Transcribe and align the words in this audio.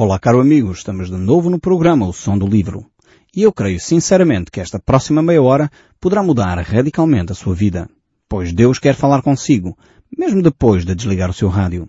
Olá, 0.00 0.16
caro 0.16 0.40
amigo, 0.40 0.70
estamos 0.70 1.10
de 1.10 1.16
novo 1.16 1.50
no 1.50 1.58
programa 1.58 2.06
O 2.06 2.12
Som 2.12 2.38
do 2.38 2.46
Livro. 2.46 2.86
E 3.34 3.42
eu 3.42 3.52
creio 3.52 3.80
sinceramente 3.80 4.48
que 4.48 4.60
esta 4.60 4.78
próxima 4.78 5.20
meia 5.20 5.42
hora 5.42 5.68
poderá 6.00 6.22
mudar 6.22 6.56
radicalmente 6.60 7.32
a 7.32 7.34
sua 7.34 7.52
vida, 7.52 7.90
pois 8.28 8.52
Deus 8.52 8.78
quer 8.78 8.94
falar 8.94 9.22
consigo, 9.22 9.76
mesmo 10.16 10.40
depois 10.40 10.84
de 10.84 10.94
desligar 10.94 11.28
o 11.28 11.32
seu 11.32 11.48
rádio. 11.48 11.88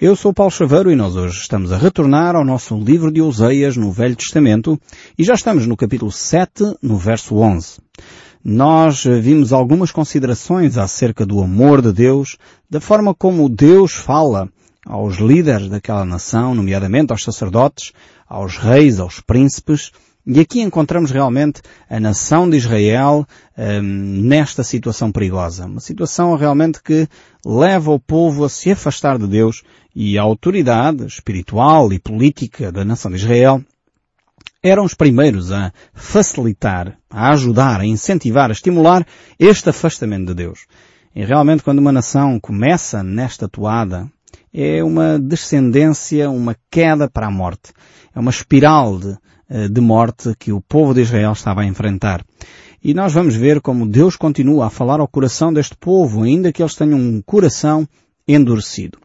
Eu 0.00 0.14
sou 0.14 0.32
Paulo 0.32 0.52
Chaveiro 0.52 0.92
e 0.92 0.94
nós 0.94 1.16
hoje 1.16 1.40
estamos 1.40 1.72
a 1.72 1.76
retornar 1.76 2.36
ao 2.36 2.44
nosso 2.44 2.78
livro 2.78 3.10
de 3.10 3.20
Oseias 3.20 3.76
no 3.76 3.90
Velho 3.90 4.14
Testamento 4.14 4.80
e 5.18 5.24
já 5.24 5.34
estamos 5.34 5.66
no 5.66 5.76
capítulo 5.76 6.12
7, 6.12 6.76
no 6.80 6.96
verso 6.96 7.34
11. 7.34 7.80
Nós 8.44 9.02
vimos 9.02 9.52
algumas 9.52 9.90
considerações 9.90 10.78
acerca 10.78 11.26
do 11.26 11.42
amor 11.42 11.82
de 11.82 11.92
Deus, 11.92 12.38
da 12.70 12.80
forma 12.80 13.12
como 13.12 13.48
Deus 13.48 13.92
fala 13.92 14.48
aos 14.86 15.16
líderes 15.16 15.68
daquela 15.68 16.04
nação, 16.04 16.54
nomeadamente 16.54 17.12
aos 17.12 17.22
sacerdotes, 17.22 17.92
aos 18.28 18.56
reis, 18.56 18.98
aos 18.98 19.20
príncipes, 19.20 19.92
e 20.26 20.38
aqui 20.38 20.60
encontramos 20.60 21.10
realmente 21.10 21.62
a 21.88 21.98
nação 21.98 22.48
de 22.48 22.56
Israel 22.56 23.26
um, 23.56 23.82
nesta 23.82 24.62
situação 24.62 25.10
perigosa. 25.10 25.64
Uma 25.64 25.80
situação 25.80 26.36
realmente 26.36 26.82
que 26.82 27.08
leva 27.44 27.90
o 27.90 27.98
povo 27.98 28.44
a 28.44 28.48
se 28.48 28.70
afastar 28.70 29.18
de 29.18 29.26
Deus 29.26 29.62
e 29.96 30.18
a 30.18 30.22
autoridade 30.22 31.06
espiritual 31.06 31.92
e 31.92 31.98
política 31.98 32.70
da 32.70 32.84
nação 32.84 33.10
de 33.10 33.16
Israel 33.16 33.64
eram 34.62 34.84
os 34.84 34.92
primeiros 34.92 35.50
a 35.50 35.72
facilitar, 35.94 36.98
a 37.08 37.32
ajudar, 37.32 37.80
a 37.80 37.86
incentivar, 37.86 38.50
a 38.50 38.52
estimular 38.52 39.06
este 39.38 39.70
afastamento 39.70 40.26
de 40.26 40.34
Deus. 40.34 40.66
E 41.14 41.24
realmente 41.24 41.62
quando 41.62 41.78
uma 41.78 41.90
nação 41.90 42.38
começa 42.38 43.02
nesta 43.02 43.48
toada, 43.48 44.06
é 44.52 44.82
uma 44.82 45.18
descendência, 45.18 46.30
uma 46.30 46.56
queda 46.70 47.08
para 47.08 47.26
a 47.26 47.30
morte. 47.30 47.72
É 48.14 48.18
uma 48.18 48.30
espiral 48.30 48.98
de, 48.98 49.16
eh, 49.48 49.68
de 49.68 49.80
morte 49.80 50.34
que 50.38 50.52
o 50.52 50.60
povo 50.60 50.94
de 50.94 51.02
Israel 51.02 51.32
estava 51.32 51.62
a 51.62 51.66
enfrentar. 51.66 52.24
E 52.82 52.94
nós 52.94 53.12
vamos 53.12 53.36
ver 53.36 53.60
como 53.60 53.86
Deus 53.86 54.16
continua 54.16 54.66
a 54.66 54.70
falar 54.70 55.00
ao 55.00 55.08
coração 55.08 55.52
deste 55.52 55.76
povo, 55.76 56.22
ainda 56.22 56.52
que 56.52 56.62
eles 56.62 56.74
tenham 56.74 56.98
um 56.98 57.20
coração 57.20 57.86
endurecido. 58.26 58.98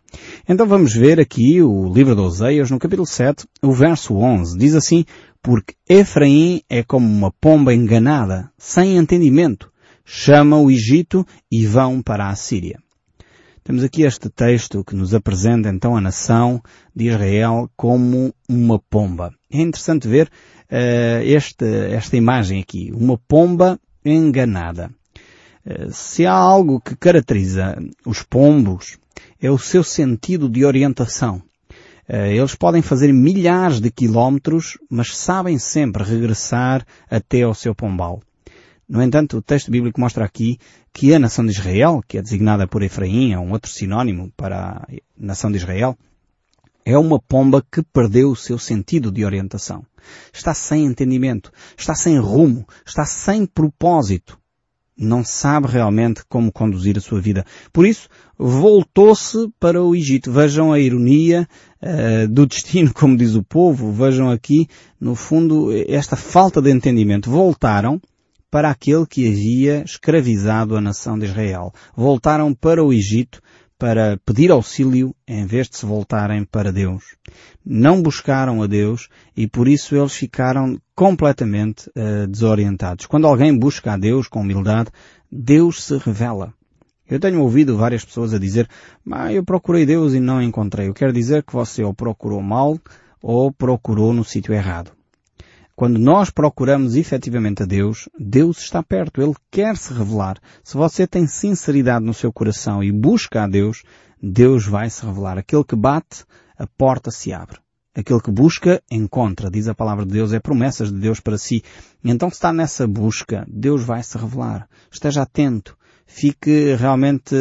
Então 0.47 0.65
vamos 0.65 0.93
ver 0.93 1.19
aqui 1.19 1.61
o 1.61 1.91
livro 1.91 2.15
de 2.15 2.21
Oseias, 2.21 2.71
no 2.71 2.79
capítulo 2.79 3.05
7, 3.05 3.45
o 3.61 3.71
verso 3.73 4.15
11. 4.15 4.57
Diz 4.57 4.75
assim, 4.75 5.05
porque 5.41 5.75
Efraim 5.87 6.61
é 6.69 6.83
como 6.83 7.05
uma 7.05 7.31
pomba 7.31 7.73
enganada, 7.73 8.49
sem 8.57 8.97
entendimento. 8.97 9.69
Chama 10.05 10.57
o 10.57 10.71
Egito 10.71 11.25
e 11.51 11.65
vão 11.65 12.01
para 12.01 12.29
a 12.29 12.35
Síria. 12.35 12.79
Temos 13.67 13.83
aqui 13.83 14.03
este 14.03 14.29
texto 14.29 14.83
que 14.83 14.95
nos 14.95 15.15
apresenta 15.15 15.69
então 15.69 15.97
a 15.97 15.99
nação 15.99 16.61
de 16.95 17.07
Israel 17.07 17.67
como 17.75 18.31
uma 18.47 18.77
pomba. 18.77 19.33
É 19.51 19.59
interessante 19.59 20.07
ver 20.07 20.27
uh, 20.27 21.23
este, 21.23 21.65
esta 21.65 22.15
imagem 22.15 22.61
aqui, 22.61 22.91
uma 22.93 23.17
pomba 23.17 23.79
enganada. 24.05 24.91
Uh, 25.65 25.91
se 25.91 26.27
há 26.27 26.33
algo 26.33 26.79
que 26.79 26.95
caracteriza 26.95 27.75
os 28.05 28.21
pombos, 28.21 28.99
é 29.41 29.49
o 29.49 29.57
seu 29.57 29.83
sentido 29.83 30.47
de 30.47 30.63
orientação. 30.63 31.41
Uh, 32.07 32.17
eles 32.37 32.53
podem 32.53 32.83
fazer 32.83 33.11
milhares 33.11 33.81
de 33.81 33.89
quilómetros, 33.89 34.77
mas 34.87 35.17
sabem 35.17 35.57
sempre 35.57 36.03
regressar 36.03 36.85
até 37.09 37.41
ao 37.41 37.55
seu 37.55 37.73
pombal. 37.73 38.21
No 38.87 39.01
entanto, 39.01 39.37
o 39.37 39.41
texto 39.41 39.71
bíblico 39.71 39.99
mostra 39.99 40.23
aqui 40.23 40.59
que 40.93 41.13
a 41.13 41.19
nação 41.19 41.43
de 41.45 41.51
Israel, 41.51 42.03
que 42.07 42.17
é 42.17 42.21
designada 42.21 42.67
por 42.67 42.83
Efraim, 42.83 43.33
é 43.33 43.39
um 43.39 43.51
outro 43.51 43.71
sinónimo 43.71 44.31
para 44.37 44.77
a 44.77 44.87
nação 45.17 45.51
de 45.51 45.57
Israel, 45.57 45.97
é 46.85 46.95
uma 46.95 47.19
pomba 47.19 47.65
que 47.69 47.81
perdeu 47.81 48.29
o 48.29 48.35
seu 48.35 48.59
sentido 48.59 49.11
de 49.11 49.25
orientação. 49.25 49.83
Está 50.31 50.53
sem 50.53 50.85
entendimento, 50.85 51.51
está 51.75 51.95
sem 51.95 52.19
rumo, 52.19 52.67
está 52.85 53.05
sem 53.05 53.47
propósito. 53.47 54.37
Não 54.95 55.25
sabe 55.25 55.67
realmente 55.67 56.21
como 56.29 56.51
conduzir 56.51 56.95
a 56.97 57.01
sua 57.01 57.19
vida. 57.19 57.43
Por 57.73 57.85
isso, 57.85 58.07
voltou-se 58.37 59.49
para 59.59 59.83
o 59.83 59.95
Egito. 59.95 60.31
Vejam 60.31 60.71
a 60.71 60.79
ironia 60.79 61.49
uh, 61.81 62.27
do 62.29 62.45
destino, 62.45 62.93
como 62.93 63.17
diz 63.17 63.35
o 63.35 63.43
povo. 63.43 63.91
Vejam 63.91 64.29
aqui, 64.29 64.69
no 65.01 65.15
fundo, 65.15 65.69
esta 65.87 66.15
falta 66.15 66.61
de 66.61 66.71
entendimento. 66.71 67.29
Voltaram 67.29 67.99
para 68.49 68.69
aquele 68.69 69.05
que 69.05 69.27
havia 69.27 69.83
escravizado 69.83 70.75
a 70.75 70.81
nação 70.81 71.17
de 71.17 71.25
Israel. 71.25 71.73
Voltaram 71.95 72.53
para 72.53 72.83
o 72.83 72.93
Egito 72.93 73.41
para 73.77 74.17
pedir 74.25 74.51
auxílio 74.51 75.13
em 75.27 75.45
vez 75.45 75.69
de 75.69 75.77
se 75.77 75.85
voltarem 75.85 76.45
para 76.45 76.71
Deus. 76.71 77.15
Não 77.65 78.01
buscaram 78.01 78.63
a 78.63 78.67
Deus 78.67 79.09
e 79.35 79.47
por 79.47 79.67
isso 79.67 79.95
eles 79.95 80.13
ficaram 80.13 80.79
completamente 80.95 81.89
uh, 81.89 82.27
desorientados. 82.27 83.05
Quando 83.05 83.27
alguém 83.27 83.57
busca 83.57 83.93
a 83.93 83.97
Deus 83.97 84.27
com 84.27 84.41
humildade, 84.41 84.89
Deus 85.29 85.83
se 85.83 85.97
revela. 85.97 86.53
Eu 87.07 87.19
tenho 87.19 87.41
ouvido 87.41 87.77
várias 87.77 88.03
pessoas 88.03 88.33
a 88.33 88.39
dizer, 88.39 88.67
mas 89.03 89.35
eu 89.35 89.43
procurei 89.43 89.85
Deus 89.85 90.13
e 90.13 90.19
não 90.19 90.41
encontrei. 90.41 90.87
Eu 90.87 90.93
quero 90.93 91.13
dizer 91.13 91.43
que 91.43 91.53
você 91.53 91.83
ou 91.83 91.93
procurou 91.93 92.41
mal 92.41 92.79
ou 93.21 93.51
procurou 93.51 94.13
no 94.13 94.23
sítio 94.23 94.53
errado. 94.53 94.94
Quando 95.75 95.99
nós 95.99 96.29
procuramos 96.29 96.95
efetivamente 96.95 97.63
a 97.63 97.65
Deus, 97.65 98.07
Deus 98.17 98.59
está 98.59 98.81
perto, 98.81 99.21
Ele 99.21 99.35
quer 99.51 99.75
se 99.75 99.93
revelar. 99.93 100.39
Se 100.63 100.77
você 100.77 101.05
tem 101.05 101.27
sinceridade 101.27 102.05
no 102.05 102.13
seu 102.13 102.31
coração 102.31 102.81
e 102.81 102.93
busca 102.93 103.43
a 103.43 103.47
Deus, 103.47 103.83
Deus 104.23 104.65
vai 104.65 104.89
se 104.89 105.05
revelar. 105.05 105.37
Aquele 105.37 105.65
que 105.65 105.75
bate, 105.75 106.23
a 106.57 106.65
porta 106.65 107.11
se 107.11 107.33
abre. 107.33 107.59
Aquele 107.93 108.21
que 108.21 108.31
busca, 108.31 108.81
encontra. 108.89 109.51
Diz 109.51 109.67
a 109.67 109.75
palavra 109.75 110.05
de 110.05 110.13
Deus, 110.13 110.31
é 110.31 110.39
promessas 110.39 110.93
de 110.93 110.97
Deus 110.97 111.19
para 111.19 111.37
si. 111.37 111.61
Então 112.01 112.29
se 112.29 112.35
está 112.35 112.53
nessa 112.53 112.87
busca, 112.87 113.45
Deus 113.45 113.83
vai 113.83 114.01
se 114.01 114.17
revelar. 114.17 114.69
Esteja 114.89 115.23
atento. 115.23 115.77
Fique 116.07 116.73
realmente 116.75 117.35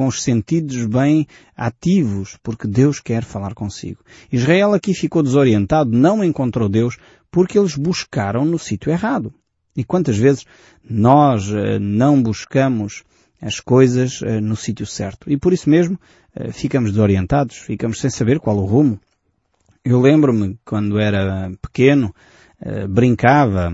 com 0.00 0.06
os 0.06 0.22
sentidos 0.22 0.86
bem 0.86 1.26
ativos, 1.54 2.38
porque 2.42 2.66
Deus 2.66 3.00
quer 3.00 3.22
falar 3.22 3.52
consigo. 3.52 4.02
Israel 4.32 4.72
aqui 4.72 4.94
ficou 4.94 5.22
desorientado, 5.22 5.90
não 5.90 6.24
encontrou 6.24 6.70
Deus, 6.70 6.96
porque 7.30 7.58
eles 7.58 7.76
buscaram 7.76 8.46
no 8.46 8.58
sítio 8.58 8.90
errado. 8.90 9.30
E 9.76 9.84
quantas 9.84 10.16
vezes 10.16 10.46
nós 10.82 11.52
eh, 11.52 11.78
não 11.78 12.22
buscamos 12.22 13.04
as 13.42 13.60
coisas 13.60 14.22
eh, 14.22 14.40
no 14.40 14.56
sítio 14.56 14.86
certo. 14.86 15.30
E 15.30 15.36
por 15.36 15.52
isso 15.52 15.68
mesmo 15.68 16.00
eh, 16.34 16.50
ficamos 16.50 16.92
desorientados, 16.92 17.58
ficamos 17.58 18.00
sem 18.00 18.08
saber 18.08 18.40
qual 18.40 18.56
o 18.56 18.64
rumo. 18.64 18.98
Eu 19.84 20.00
lembro-me 20.00 20.58
quando 20.64 20.98
era 20.98 21.52
pequeno, 21.60 22.14
brincava 22.88 23.70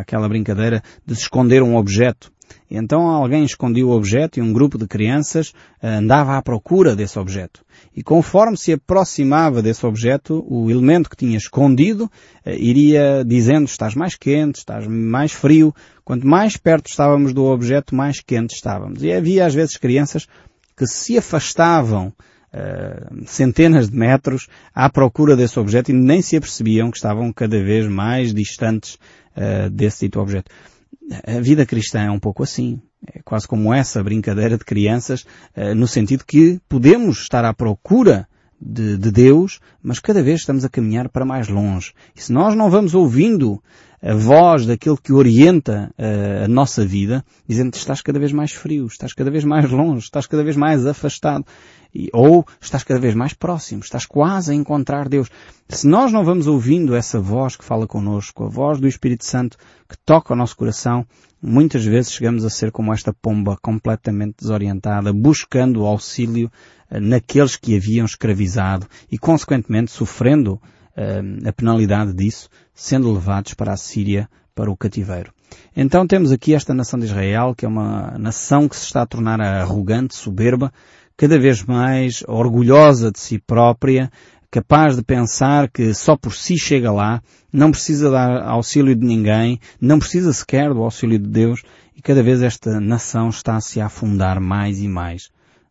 aquela 0.00 0.28
brincadeira 0.28 0.82
de 1.06 1.14
se 1.14 1.22
esconder 1.22 1.62
um 1.62 1.76
objeto. 1.76 2.32
Então 2.70 3.08
alguém 3.08 3.44
escondia 3.44 3.84
o 3.84 3.90
objeto 3.90 4.38
e 4.38 4.42
um 4.42 4.52
grupo 4.52 4.78
de 4.78 4.86
crianças 4.86 5.52
eh, 5.82 5.88
andava 5.88 6.36
à 6.36 6.42
procura 6.42 6.94
desse 6.94 7.18
objeto. 7.18 7.64
E 7.94 8.02
conforme 8.02 8.56
se 8.56 8.72
aproximava 8.72 9.60
desse 9.60 9.84
objeto, 9.84 10.44
o 10.48 10.70
elemento 10.70 11.10
que 11.10 11.16
tinha 11.16 11.36
escondido 11.36 12.10
eh, 12.44 12.56
iria 12.56 13.24
dizendo 13.26 13.66
estás 13.66 13.94
mais 13.94 14.14
quente, 14.14 14.58
estás 14.58 14.86
mais 14.86 15.32
frio. 15.32 15.74
Quanto 16.04 16.26
mais 16.26 16.56
perto 16.56 16.88
estávamos 16.88 17.32
do 17.32 17.44
objeto, 17.44 17.94
mais 17.94 18.20
quente 18.20 18.54
estávamos. 18.54 19.02
E 19.02 19.12
havia 19.12 19.46
às 19.46 19.54
vezes 19.54 19.76
crianças 19.76 20.26
que 20.76 20.86
se 20.86 21.18
afastavam 21.18 22.12
Uh, 22.52 23.22
centenas 23.26 23.88
de 23.88 23.96
metros 23.96 24.48
à 24.74 24.90
procura 24.90 25.36
desse 25.36 25.56
objeto 25.60 25.92
e 25.92 25.94
nem 25.94 26.20
se 26.20 26.36
apercebiam 26.36 26.90
que 26.90 26.96
estavam 26.96 27.32
cada 27.32 27.62
vez 27.62 27.86
mais 27.86 28.34
distantes 28.34 28.94
uh, 29.36 29.70
desse 29.70 30.06
dito 30.06 30.18
objeto 30.18 30.50
a 31.26 31.40
vida 31.40 31.66
cristã 31.66 32.00
é 32.00 32.10
um 32.10 32.18
pouco 32.18 32.42
assim. 32.42 32.80
É 33.12 33.20
quase 33.24 33.48
como 33.48 33.72
essa 33.72 34.02
brincadeira 34.02 34.56
de 34.56 34.64
crianças, 34.64 35.26
eh, 35.54 35.74
no 35.74 35.86
sentido 35.86 36.24
que 36.24 36.60
podemos 36.68 37.18
estar 37.18 37.44
à 37.44 37.52
procura 37.52 38.28
de, 38.60 38.96
de, 38.96 39.10
Deus, 39.10 39.58
mas 39.82 39.98
cada 39.98 40.22
vez 40.22 40.40
estamos 40.40 40.64
a 40.64 40.68
caminhar 40.68 41.08
para 41.08 41.24
mais 41.24 41.48
longe. 41.48 41.92
E 42.14 42.22
se 42.22 42.30
nós 42.30 42.54
não 42.54 42.70
vamos 42.70 42.94
ouvindo 42.94 43.62
a 44.02 44.14
voz 44.14 44.64
daquele 44.64 44.96
que 44.96 45.12
orienta 45.12 45.92
uh, 45.98 46.44
a 46.44 46.48
nossa 46.48 46.84
vida, 46.84 47.24
dizendo 47.46 47.74
estás 47.74 48.00
cada 48.00 48.18
vez 48.18 48.32
mais 48.32 48.52
frio, 48.52 48.86
estás 48.86 49.12
cada 49.12 49.30
vez 49.30 49.44
mais 49.44 49.70
longe, 49.70 50.04
estás 50.04 50.26
cada 50.26 50.42
vez 50.42 50.56
mais 50.56 50.86
afastado, 50.86 51.44
e, 51.94 52.08
ou 52.12 52.46
estás 52.60 52.82
cada 52.82 52.98
vez 52.98 53.14
mais 53.14 53.34
próximo, 53.34 53.82
estás 53.82 54.06
quase 54.06 54.52
a 54.52 54.54
encontrar 54.54 55.08
Deus. 55.08 55.28
Se 55.68 55.86
nós 55.86 56.10
não 56.12 56.24
vamos 56.24 56.46
ouvindo 56.46 56.94
essa 56.94 57.20
voz 57.20 57.56
que 57.56 57.64
fala 57.64 57.86
connosco, 57.86 58.44
a 58.44 58.48
voz 58.48 58.80
do 58.80 58.88
Espírito 58.88 59.26
Santo 59.26 59.58
que 59.86 59.96
toca 60.04 60.32
o 60.32 60.36
nosso 60.36 60.56
coração, 60.56 61.06
muitas 61.42 61.84
vezes 61.84 62.12
chegamos 62.12 62.44
a 62.44 62.50
ser 62.50 62.72
como 62.72 62.94
esta 62.94 63.12
pomba 63.12 63.58
completamente 63.60 64.36
desorientada, 64.40 65.12
buscando 65.12 65.84
auxílio 65.84 66.50
uh, 66.90 66.98
naqueles 66.98 67.54
que 67.54 67.76
haviam 67.76 68.06
escravizado 68.06 68.86
e 69.12 69.18
consequentemente 69.18 69.90
sofrendo 69.90 70.58
a 71.46 71.52
penalidade 71.52 72.12
disso, 72.12 72.48
sendo 72.74 73.12
levados 73.12 73.54
para 73.54 73.72
a 73.72 73.76
Síria 73.76 74.28
para 74.54 74.70
o 74.70 74.76
cativeiro. 74.76 75.32
Então 75.74 76.06
temos 76.06 76.32
aqui 76.32 76.54
esta 76.54 76.74
nação 76.74 76.98
de 76.98 77.06
Israel, 77.06 77.54
que 77.56 77.64
é 77.64 77.68
uma 77.68 78.16
nação 78.18 78.68
que 78.68 78.76
se 78.76 78.84
está 78.84 79.02
a 79.02 79.06
tornar 79.06 79.40
arrogante, 79.40 80.14
soberba, 80.14 80.72
cada 81.16 81.38
vez 81.38 81.64
mais 81.64 82.22
orgulhosa 82.26 83.10
de 83.10 83.18
si 83.18 83.38
própria, 83.38 84.10
capaz 84.50 84.96
de 84.96 85.02
pensar 85.02 85.68
que 85.68 85.94
só 85.94 86.16
por 86.16 86.34
si 86.34 86.58
chega 86.58 86.90
lá, 86.90 87.22
não 87.52 87.70
precisa 87.70 88.10
dar 88.10 88.42
auxílio 88.42 88.94
de 88.94 89.06
ninguém, 89.06 89.60
não 89.80 89.98
precisa 89.98 90.32
sequer 90.32 90.72
do 90.72 90.82
auxílio 90.82 91.18
de 91.18 91.28
Deus, 91.28 91.62
e 91.96 92.02
cada 92.02 92.22
vez 92.22 92.42
esta 92.42 92.80
nação 92.80 93.28
está-se 93.28 93.80
a 93.80 93.86
afundar 93.86 94.40
mais 94.40 94.80
e 94.80 94.88
mais, 94.88 95.30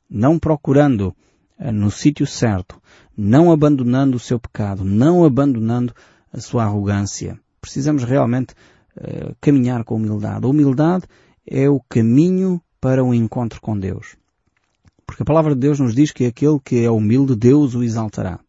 não 0.09 0.39
procurando 0.39 1.13
no 1.59 1.91
sítio 1.91 2.25
certo, 2.25 2.81
não 3.17 3.51
abandonando 3.51 4.15
o 4.15 4.19
seu 4.19 4.39
pecado, 4.39 4.85
não 4.85 5.25
abandonando 5.25 5.93
a 6.31 6.39
sua 6.39 6.63
arrogância. 6.63 7.39
Precisamos 7.59 8.03
realmente 8.03 8.53
uh, 8.95 9.35
caminhar 9.41 9.83
com 9.83 9.95
humildade. 9.95 10.45
A 10.45 10.49
humildade 10.49 11.05
é 11.45 11.69
o 11.69 11.81
caminho 11.89 12.61
para 12.79 13.03
o 13.03 13.13
encontro 13.13 13.59
com 13.59 13.77
Deus. 13.77 14.15
Porque 15.05 15.23
a 15.23 15.25
palavra 15.25 15.53
de 15.53 15.59
Deus 15.59 15.79
nos 15.79 15.93
diz 15.93 16.11
que 16.11 16.25
aquele 16.25 16.59
que 16.63 16.85
é 16.85 16.89
humilde, 16.89 17.35
Deus 17.35 17.75
o 17.75 17.83
exaltará. 17.83 18.39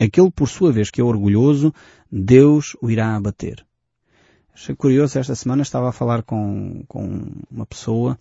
Aquele, 0.00 0.30
por 0.30 0.48
sua 0.48 0.72
vez, 0.72 0.90
que 0.90 1.00
é 1.00 1.04
orgulhoso, 1.04 1.72
Deus 2.10 2.76
o 2.80 2.90
irá 2.90 3.14
abater. 3.14 3.64
Achei 4.54 4.74
curioso, 4.74 5.18
esta 5.18 5.34
semana 5.34 5.62
estava 5.62 5.90
a 5.90 5.92
falar 5.92 6.22
com, 6.22 6.82
com 6.88 7.26
uma 7.50 7.66
pessoa 7.66 8.18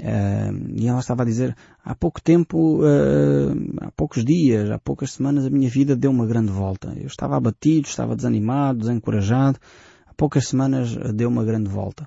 uh, 0.00 0.72
e 0.74 0.86
ela 0.86 1.00
estava 1.00 1.22
a 1.22 1.26
dizer, 1.26 1.56
há 1.84 1.94
pouco 1.94 2.20
tempo, 2.20 2.82
uh, 2.82 3.54
há 3.80 3.90
poucos 3.92 4.24
dias, 4.24 4.70
há 4.70 4.78
poucas 4.78 5.12
semanas, 5.12 5.46
a 5.46 5.50
minha 5.50 5.68
vida 5.68 5.96
deu 5.96 6.10
uma 6.10 6.26
grande 6.26 6.50
volta. 6.50 6.92
Eu 6.96 7.06
estava 7.06 7.36
abatido, 7.36 7.88
estava 7.88 8.16
desanimado, 8.16 8.80
desencorajado. 8.80 9.58
Há 10.06 10.14
poucas 10.14 10.48
semanas 10.48 10.94
deu 11.14 11.28
uma 11.28 11.44
grande 11.44 11.68
volta. 11.68 12.06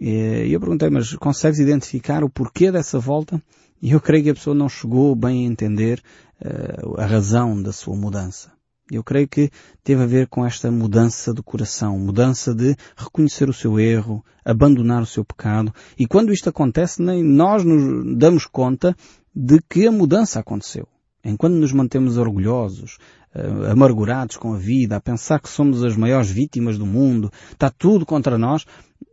E 0.00 0.50
eu 0.50 0.58
perguntei, 0.58 0.88
mas 0.88 1.14
consegues 1.14 1.58
identificar 1.58 2.24
o 2.24 2.30
porquê 2.30 2.72
dessa 2.72 2.98
volta? 2.98 3.42
E 3.80 3.90
eu 3.90 4.00
creio 4.00 4.24
que 4.24 4.30
a 4.30 4.34
pessoa 4.34 4.54
não 4.54 4.68
chegou 4.68 5.14
bem 5.14 5.44
a 5.44 5.50
entender 5.50 6.02
uh, 6.40 7.00
a 7.00 7.04
razão 7.04 7.60
da 7.60 7.72
sua 7.72 7.96
mudança. 7.96 8.52
Eu 8.94 9.02
creio 9.02 9.26
que 9.26 9.50
teve 9.82 10.02
a 10.02 10.06
ver 10.06 10.28
com 10.28 10.44
esta 10.44 10.70
mudança 10.70 11.32
do 11.32 11.42
coração, 11.42 11.98
mudança 11.98 12.54
de 12.54 12.76
reconhecer 12.94 13.48
o 13.48 13.52
seu 13.52 13.80
erro, 13.80 14.22
abandonar 14.44 15.02
o 15.02 15.06
seu 15.06 15.24
pecado. 15.24 15.72
E 15.98 16.06
quando 16.06 16.30
isto 16.30 16.50
acontece, 16.50 17.00
nem 17.00 17.24
nós 17.24 17.64
nos 17.64 18.18
damos 18.18 18.44
conta 18.44 18.94
de 19.34 19.60
que 19.62 19.86
a 19.86 19.92
mudança 19.92 20.40
aconteceu. 20.40 20.86
Enquanto 21.24 21.54
nos 21.54 21.72
mantemos 21.72 22.18
orgulhosos, 22.18 22.98
uh, 23.34 23.70
amargurados 23.70 24.36
com 24.36 24.52
a 24.52 24.58
vida, 24.58 24.96
a 24.96 25.00
pensar 25.00 25.40
que 25.40 25.48
somos 25.48 25.82
as 25.82 25.96
maiores 25.96 26.30
vítimas 26.30 26.76
do 26.76 26.84
mundo, 26.84 27.32
está 27.50 27.70
tudo 27.70 28.04
contra 28.04 28.36
nós, 28.36 28.66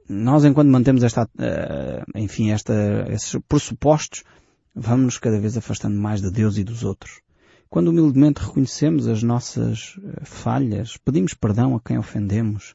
nós 0.09 0.43
enquanto 0.43 0.67
mantemos 0.67 1.03
esta, 1.03 1.23
uh, 1.23 2.19
enfim, 2.19 2.51
esta, 2.51 2.73
esses 3.09 3.39
pressupostos, 3.47 4.23
vamos-nos 4.75 5.19
cada 5.19 5.39
vez 5.39 5.55
afastando 5.55 5.97
mais 5.97 6.21
de 6.21 6.29
Deus 6.31 6.57
e 6.57 6.65
dos 6.65 6.83
outros. 6.83 7.21
Quando 7.71 7.89
humildemente 7.89 8.41
reconhecemos 8.41 9.07
as 9.07 9.21
nossas 9.21 9.99
eh, 10.03 10.25
falhas, 10.25 10.97
pedimos 10.97 11.35
perdão 11.35 11.75
a 11.75 11.79
quem 11.79 11.99
ofendemos, 11.99 12.73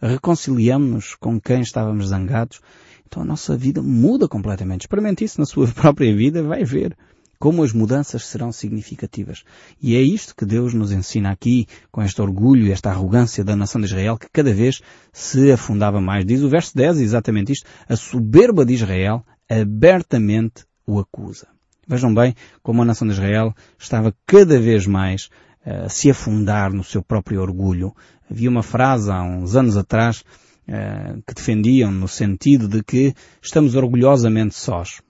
reconciliamos-nos 0.00 1.16
com 1.16 1.40
quem 1.40 1.62
estávamos 1.62 2.10
zangados, 2.10 2.60
então 3.04 3.22
a 3.22 3.26
nossa 3.26 3.56
vida 3.56 3.82
muda 3.82 4.28
completamente. 4.28 4.82
Experimente 4.82 5.24
isso 5.24 5.40
na 5.40 5.46
sua 5.46 5.66
própria 5.74 6.14
vida, 6.14 6.44
vai 6.44 6.62
ver 6.64 6.96
como 7.40 7.64
as 7.64 7.72
mudanças 7.72 8.24
serão 8.24 8.52
significativas. 8.52 9.42
E 9.82 9.96
é 9.96 10.00
isto 10.00 10.34
que 10.34 10.46
Deus 10.46 10.72
nos 10.72 10.92
ensina 10.92 11.32
aqui, 11.32 11.66
com 11.90 12.00
este 12.00 12.22
orgulho 12.22 12.68
e 12.68 12.70
esta 12.70 12.90
arrogância 12.90 13.42
da 13.42 13.56
nação 13.56 13.80
de 13.80 13.88
Israel, 13.88 14.16
que 14.16 14.28
cada 14.32 14.54
vez 14.54 14.80
se 15.12 15.50
afundava 15.50 16.00
mais. 16.00 16.24
Diz 16.24 16.42
o 16.42 16.48
verso 16.48 16.72
10 16.76 17.00
exatamente 17.00 17.52
isto. 17.52 17.66
A 17.88 17.96
soberba 17.96 18.64
de 18.64 18.74
Israel 18.74 19.24
abertamente 19.50 20.64
o 20.86 21.00
acusa. 21.00 21.55
Vejam 21.88 22.12
bem 22.12 22.34
como 22.62 22.82
a 22.82 22.84
nação 22.84 23.06
de 23.06 23.14
Israel 23.14 23.54
estava 23.78 24.12
cada 24.26 24.58
vez 24.58 24.86
mais 24.86 25.28
a 25.64 25.88
se 25.88 26.10
afundar 26.10 26.72
no 26.72 26.82
seu 26.82 27.00
próprio 27.00 27.40
orgulho. 27.40 27.94
Havia 28.28 28.50
uma 28.50 28.62
frase 28.62 29.10
há 29.10 29.22
uns 29.22 29.54
anos 29.54 29.76
atrás 29.76 30.24
uh, 30.68 31.22
que 31.24 31.34
defendiam 31.34 31.92
no 31.92 32.08
sentido 32.08 32.66
de 32.66 32.82
que 32.82 33.14
estamos 33.40 33.76
orgulhosamente 33.76 34.54
sós. 34.54 35.00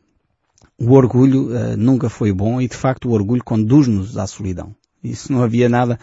O 0.79 0.93
orgulho 0.93 1.49
uh, 1.49 1.77
nunca 1.79 2.11
foi 2.11 2.31
bom 2.31 2.61
e 2.61 2.69
de 2.69 2.77
facto 2.77 3.09
o 3.09 3.13
orgulho 3.13 3.43
conduz-nos 3.43 4.19
à 4.19 4.27
solidão. 4.27 4.75
Isso 5.03 5.33
não 5.33 5.43
havia 5.43 5.69
nada 5.69 6.01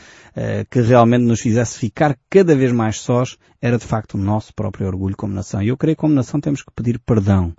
que 0.70 0.80
realmente 0.80 1.26
nos 1.26 1.42
fizesse 1.42 1.78
ficar 1.78 2.18
cada 2.30 2.56
vez 2.56 2.72
mais 2.72 3.02
sós, 3.02 3.38
era 3.62 3.78
de 3.78 3.84
facto 3.86 4.14
o 4.14 4.18
nosso 4.18 4.54
próprio 4.54 4.88
orgulho 4.88 5.18
como 5.18 5.34
nação. 5.34 5.62
E 5.62 5.68
eu 5.68 5.76
creio 5.76 5.94
que 5.94 6.00
como 6.00 6.14
nação 6.14 6.40
temos 6.40 6.62
que 6.62 6.72
pedir 6.74 7.00
perdão 7.00 7.54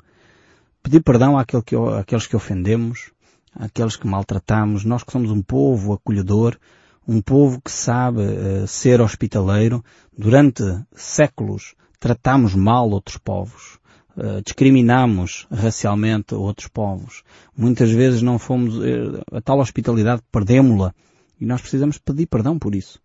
pedir 0.84 1.02
perdão 1.02 1.38
àquele 1.38 1.62
que, 1.62 1.74
àqueles 1.74 2.26
que 2.26 2.36
ofendemos, 2.36 3.10
àqueles 3.56 3.96
que 3.96 4.06
maltratamos, 4.06 4.84
nós 4.84 5.02
que 5.02 5.10
somos 5.10 5.30
um 5.30 5.42
povo 5.42 5.94
acolhedor, 5.94 6.56
um 7.08 7.22
povo 7.22 7.60
que 7.60 7.72
sabe 7.72 8.20
uh, 8.20 8.66
ser 8.66 9.00
hospitaleiro, 9.00 9.82
durante 10.16 10.62
séculos 10.94 11.74
tratamos 11.98 12.54
mal 12.54 12.88
outros 12.90 13.16
povos, 13.16 13.78
uh, 14.16 14.42
discriminamos 14.44 15.46
racialmente 15.50 16.34
outros 16.34 16.68
povos. 16.68 17.22
Muitas 17.56 17.90
vezes 17.90 18.20
não 18.20 18.38
fomos, 18.38 18.76
uh, 18.76 19.22
a 19.32 19.40
tal 19.40 19.60
hospitalidade 19.60 20.22
perdemos-la 20.30 20.94
e 21.40 21.46
nós 21.46 21.62
precisamos 21.62 21.96
pedir 21.96 22.26
perdão 22.26 22.58
por 22.58 22.74
isso. 22.74 23.00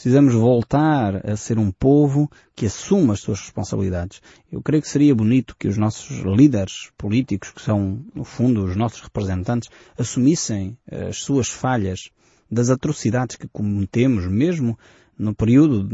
Precisamos 0.00 0.32
voltar 0.32 1.28
a 1.30 1.36
ser 1.36 1.58
um 1.58 1.70
povo 1.70 2.30
que 2.56 2.64
assuma 2.64 3.12
as 3.12 3.20
suas 3.20 3.38
responsabilidades. 3.38 4.22
Eu 4.50 4.62
creio 4.62 4.82
que 4.82 4.88
seria 4.88 5.14
bonito 5.14 5.54
que 5.58 5.68
os 5.68 5.76
nossos 5.76 6.20
líderes 6.20 6.88
políticos, 6.96 7.50
que 7.50 7.60
são, 7.60 8.02
no 8.14 8.24
fundo, 8.24 8.64
os 8.64 8.74
nossos 8.74 9.02
representantes, 9.02 9.68
assumissem 9.98 10.74
eh, 10.90 11.08
as 11.08 11.18
suas 11.18 11.50
falhas 11.50 12.08
das 12.50 12.70
atrocidades 12.70 13.36
que 13.36 13.46
cometemos, 13.46 14.26
mesmo 14.26 14.78
no 15.18 15.34
período, 15.34 15.86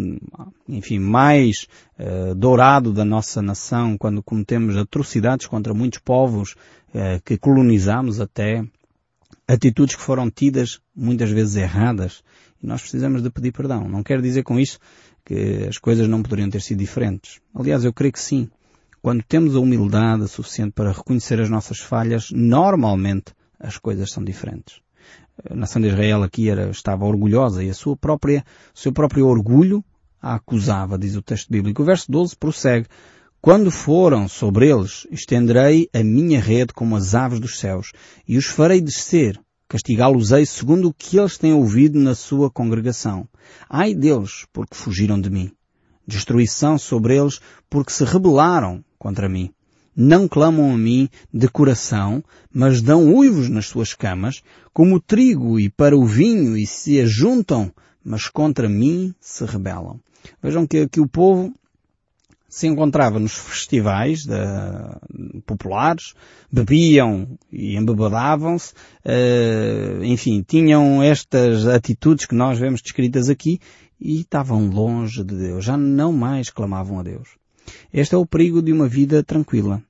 enfim, 0.68 1.00
mais 1.00 1.66
uh, 1.98 2.32
dourado 2.32 2.92
da 2.92 3.04
nossa 3.04 3.42
nação, 3.42 3.98
quando 3.98 4.22
cometemos 4.22 4.76
atrocidades 4.76 5.48
contra 5.48 5.74
muitos 5.74 5.98
povos 5.98 6.52
uh, 6.94 7.20
que 7.24 7.36
colonizamos 7.36 8.20
até, 8.20 8.64
atitudes 9.48 9.96
que 9.96 10.02
foram 10.02 10.30
tidas 10.30 10.80
muitas 10.94 11.30
vezes 11.30 11.56
erradas 11.56 12.22
e 12.62 12.66
nós 12.66 12.80
precisamos 12.80 13.22
de 13.22 13.30
pedir 13.30 13.52
perdão. 13.52 13.88
Não 13.88 14.02
quero 14.02 14.22
dizer 14.22 14.42
com 14.42 14.58
isso 14.58 14.78
que 15.24 15.66
as 15.68 15.78
coisas 15.78 16.08
não 16.08 16.22
poderiam 16.22 16.50
ter 16.50 16.62
sido 16.62 16.78
diferentes. 16.78 17.40
Aliás, 17.54 17.84
eu 17.84 17.92
creio 17.92 18.12
que 18.12 18.20
sim. 18.20 18.48
Quando 19.02 19.22
temos 19.22 19.54
a 19.54 19.60
humildade 19.60 20.26
suficiente 20.28 20.72
para 20.72 20.92
reconhecer 20.92 21.40
as 21.40 21.48
nossas 21.48 21.78
falhas, 21.78 22.30
normalmente 22.32 23.32
as 23.58 23.78
coisas 23.78 24.10
são 24.10 24.24
diferentes. 24.24 24.80
A 25.48 25.54
nação 25.54 25.80
de 25.80 25.88
Israel 25.88 26.22
aqui 26.22 26.48
era, 26.48 26.70
estava 26.70 27.04
orgulhosa 27.04 27.62
e 27.62 27.70
a 27.70 27.74
sua 27.74 27.96
própria, 27.96 28.44
o 28.74 28.78
seu 28.78 28.92
próprio 28.92 29.26
orgulho 29.26 29.84
a 30.20 30.34
acusava, 30.34 30.98
diz 30.98 31.14
o 31.14 31.22
texto 31.22 31.50
bíblico. 31.50 31.82
O 31.82 31.84
verso 31.84 32.10
12 32.10 32.36
prossegue. 32.36 32.86
Quando 33.40 33.70
foram 33.70 34.26
sobre 34.26 34.68
eles, 34.68 35.06
estenderei 35.10 35.88
a 35.92 36.02
minha 36.02 36.40
rede 36.40 36.72
como 36.72 36.96
as 36.96 37.14
aves 37.14 37.38
dos 37.38 37.58
céus 37.58 37.92
e 38.26 38.36
os 38.36 38.46
farei 38.46 38.80
descer 38.80 39.38
Castigá-los-ei 39.68 40.46
segundo 40.46 40.88
o 40.88 40.94
que 40.94 41.18
eles 41.18 41.36
têm 41.36 41.52
ouvido 41.52 41.98
na 41.98 42.14
sua 42.14 42.48
congregação. 42.48 43.28
Ai 43.68 43.94
deles, 43.94 44.46
porque 44.52 44.76
fugiram 44.76 45.20
de 45.20 45.28
mim. 45.28 45.50
Destruição 46.06 46.78
sobre 46.78 47.16
eles, 47.16 47.40
porque 47.68 47.92
se 47.92 48.04
rebelaram 48.04 48.84
contra 48.96 49.28
mim. 49.28 49.50
Não 49.94 50.28
clamam 50.28 50.72
a 50.72 50.78
mim 50.78 51.08
de 51.32 51.48
coração, 51.48 52.22
mas 52.52 52.80
dão 52.80 53.12
uivos 53.12 53.48
nas 53.48 53.66
suas 53.66 53.92
camas, 53.92 54.40
como 54.72 54.96
o 54.96 55.00
trigo 55.00 55.58
e 55.58 55.68
para 55.68 55.96
o 55.96 56.06
vinho, 56.06 56.56
e 56.56 56.64
se 56.64 57.00
ajuntam, 57.00 57.72
mas 58.04 58.28
contra 58.28 58.68
mim 58.68 59.12
se 59.20 59.44
rebelam. 59.44 59.98
Vejam 60.40 60.64
que 60.64 60.78
aqui 60.78 61.00
o 61.00 61.08
povo 61.08 61.52
se 62.56 62.66
encontrava 62.66 63.20
nos 63.20 63.34
festivais 63.34 64.24
de, 64.24 64.34
populares, 65.44 66.14
bebiam 66.50 67.36
e 67.52 67.76
embebadavam-se, 67.76 68.72
uh, 69.04 70.02
enfim, 70.02 70.42
tinham 70.42 71.02
estas 71.02 71.66
atitudes 71.66 72.24
que 72.24 72.34
nós 72.34 72.58
vemos 72.58 72.80
descritas 72.80 73.28
aqui 73.28 73.60
e 74.00 74.20
estavam 74.20 74.70
longe 74.70 75.22
de 75.22 75.36
Deus, 75.36 75.66
já 75.66 75.76
não 75.76 76.14
mais 76.14 76.48
clamavam 76.48 76.98
a 76.98 77.02
Deus. 77.02 77.28
Este 77.92 78.14
é 78.14 78.18
o 78.18 78.24
perigo 78.24 78.62
de 78.62 78.72
uma 78.72 78.88
vida 78.88 79.22
tranquila. 79.22 79.82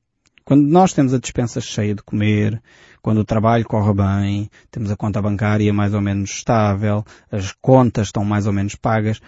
Quando 0.44 0.66
nós 0.66 0.92
temos 0.92 1.14
a 1.14 1.20
dispensa 1.20 1.60
cheia 1.60 1.94
de 1.94 2.02
comer, 2.02 2.60
quando 3.00 3.18
o 3.18 3.24
trabalho 3.24 3.64
corre 3.64 3.94
bem, 3.94 4.50
temos 4.72 4.90
a 4.90 4.96
conta 4.96 5.22
bancária 5.22 5.72
mais 5.72 5.94
ou 5.94 6.00
menos 6.00 6.30
estável, 6.30 7.04
as 7.30 7.52
contas 7.62 8.08
estão 8.08 8.24
mais 8.24 8.44
ou 8.48 8.52
menos 8.52 8.74
pagas, 8.74 9.20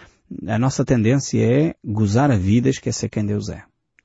a 0.46 0.58
nossa 0.58 0.84
tendência 0.84 1.40
é 1.40 1.74
gozar 1.84 2.30
a 2.30 2.36
vida 2.36 2.68
e 2.68 2.70
esquecer 2.70 3.08
quem 3.08 3.24
Deus 3.24 3.48
é. 3.48 3.62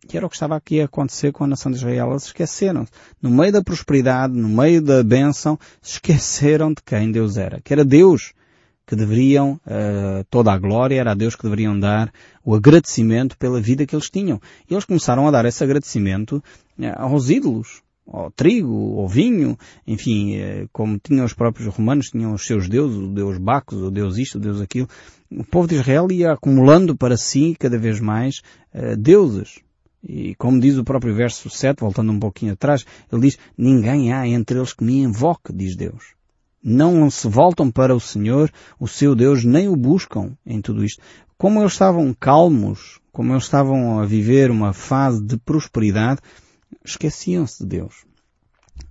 Que 0.07 0.17
era 0.17 0.25
o 0.25 0.29
que 0.29 0.35
estava 0.35 0.55
aqui 0.55 0.81
a 0.81 0.85
acontecer 0.85 1.31
com 1.31 1.43
a 1.43 1.47
nação 1.47 1.71
de 1.71 1.77
Israel. 1.77 2.11
Eles 2.11 2.25
esqueceram. 2.25 2.85
No 3.21 3.29
meio 3.29 3.53
da 3.53 3.63
prosperidade, 3.63 4.33
no 4.33 4.49
meio 4.49 4.81
da 4.81 5.01
bênção, 5.03 5.57
esqueceram 5.81 6.73
de 6.73 6.81
quem 6.83 7.11
Deus 7.11 7.37
era. 7.37 7.61
Que 7.61 7.73
era 7.73 7.85
Deus 7.85 8.33
que 8.85 8.95
deveriam, 8.97 9.53
uh, 9.65 10.25
toda 10.29 10.51
a 10.51 10.57
glória, 10.57 10.99
era 10.99 11.11
a 11.11 11.15
Deus 11.15 11.35
que 11.35 11.43
deveriam 11.43 11.79
dar 11.79 12.11
o 12.43 12.53
agradecimento 12.53 13.37
pela 13.37 13.61
vida 13.61 13.85
que 13.85 13.95
eles 13.95 14.09
tinham. 14.09 14.41
E 14.69 14.73
eles 14.73 14.83
começaram 14.83 15.25
a 15.25 15.31
dar 15.31 15.45
esse 15.45 15.63
agradecimento 15.63 16.43
uh, 16.77 16.83
aos 16.97 17.29
ídolos. 17.29 17.81
Ou 18.05 18.29
trigo, 18.31 18.73
ou 18.73 19.07
vinho, 19.07 19.57
enfim, 19.87 20.35
eh, 20.35 20.67
como 20.71 20.99
tinham 20.99 21.25
os 21.25 21.33
próprios 21.33 21.73
romanos, 21.73 22.09
tinham 22.09 22.33
os 22.33 22.45
seus 22.45 22.67
deuses, 22.67 22.97
o 22.97 23.07
deus 23.07 23.37
Bacos, 23.37 23.81
o 23.81 23.89
deus 23.89 24.17
isto, 24.17 24.37
o 24.37 24.41
deus 24.41 24.61
aquilo. 24.61 24.87
O 25.31 25.43
povo 25.43 25.67
de 25.67 25.75
Israel 25.75 26.11
ia 26.11 26.33
acumulando 26.33 26.95
para 26.95 27.17
si 27.17 27.55
cada 27.57 27.77
vez 27.77 27.99
mais 27.99 28.41
uh, 28.73 28.95
deuses. 28.97 29.59
E 30.03 30.35
como 30.35 30.59
diz 30.59 30.77
o 30.77 30.83
próprio 30.83 31.15
verso 31.15 31.49
7, 31.49 31.79
voltando 31.79 32.11
um 32.11 32.19
pouquinho 32.19 32.53
atrás, 32.53 32.85
ele 33.11 33.21
diz, 33.21 33.39
ninguém 33.57 34.11
há 34.11 34.27
entre 34.27 34.57
eles 34.57 34.73
que 34.73 34.83
me 34.83 34.99
invoque, 34.99 35.53
diz 35.53 35.77
Deus. 35.77 36.13
Não 36.61 37.09
se 37.09 37.27
voltam 37.27 37.71
para 37.71 37.95
o 37.95 37.99
Senhor, 37.99 38.51
o 38.79 38.87
seu 38.87 39.15
Deus, 39.15 39.43
nem 39.43 39.69
o 39.69 39.75
buscam 39.75 40.31
em 40.45 40.61
tudo 40.61 40.83
isto. 40.83 41.01
Como 41.37 41.61
eles 41.61 41.73
estavam 41.73 42.13
calmos, 42.17 42.99
como 43.11 43.33
eles 43.33 43.43
estavam 43.43 43.99
a 43.99 44.05
viver 44.05 44.51
uma 44.51 44.73
fase 44.73 45.21
de 45.23 45.37
prosperidade, 45.37 46.21
esqueciam-se 46.83 47.63
de 47.63 47.69
Deus. 47.69 48.05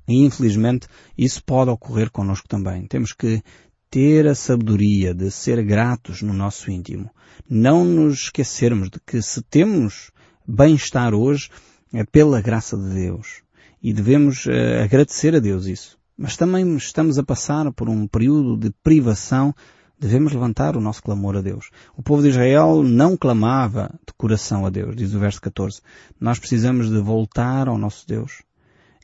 E 0.06 0.24
infelizmente 0.24 0.86
isso 1.16 1.42
pode 1.44 1.70
ocorrer 1.70 2.10
connosco 2.10 2.48
também. 2.48 2.86
Temos 2.86 3.12
que 3.12 3.42
ter 3.90 4.26
a 4.26 4.34
sabedoria 4.34 5.14
de 5.14 5.30
ser 5.30 5.62
gratos 5.62 6.22
no 6.22 6.32
nosso 6.32 6.70
íntimo. 6.70 7.10
Não 7.48 7.84
nos 7.84 8.24
esquecermos 8.24 8.88
de 8.88 8.98
que 9.00 9.20
se 9.20 9.42
temos 9.42 10.10
bem-estar 10.46 11.14
hoje 11.14 11.50
é 11.92 12.04
pela 12.04 12.40
graça 12.40 12.76
de 12.76 12.94
Deus. 12.94 13.42
E 13.82 13.92
devemos 13.92 14.46
uh, 14.46 14.82
agradecer 14.82 15.34
a 15.34 15.40
Deus 15.40 15.66
isso. 15.66 15.98
Mas 16.16 16.36
também 16.36 16.76
estamos 16.76 17.18
a 17.18 17.22
passar 17.22 17.70
por 17.72 17.88
um 17.88 18.06
período 18.06 18.56
de 18.56 18.70
privação 18.82 19.54
devemos 20.02 20.32
levantar 20.32 20.76
o 20.76 20.80
nosso 20.80 21.00
clamor 21.00 21.36
a 21.36 21.40
Deus. 21.40 21.70
O 21.96 22.02
povo 22.02 22.22
de 22.22 22.28
Israel 22.28 22.82
não 22.82 23.16
clamava 23.16 23.88
de 24.04 24.12
coração 24.14 24.66
a 24.66 24.70
Deus, 24.70 24.96
diz 24.96 25.14
o 25.14 25.20
verso 25.20 25.40
14. 25.40 25.80
Nós 26.20 26.40
precisamos 26.40 26.90
de 26.90 27.00
voltar 27.00 27.68
ao 27.68 27.78
nosso 27.78 28.04
Deus. 28.04 28.42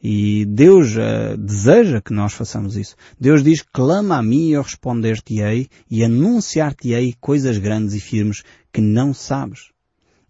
E 0.02 0.44
Deus 0.44 0.96
uh, 0.96 1.36
deseja 1.38 2.00
que 2.00 2.12
nós 2.12 2.32
façamos 2.32 2.76
isso. 2.76 2.96
Deus 3.18 3.44
diz, 3.44 3.62
clama 3.62 4.16
a 4.16 4.22
mim 4.22 4.48
e 4.48 4.52
eu 4.52 4.62
responder-te-ei 4.62 5.68
e 5.88 6.02
anunciar-te-ei 6.02 7.14
coisas 7.20 7.58
grandes 7.58 7.94
e 7.94 8.00
firmes 8.00 8.42
que 8.72 8.80
não 8.80 9.14
sabes. 9.14 9.70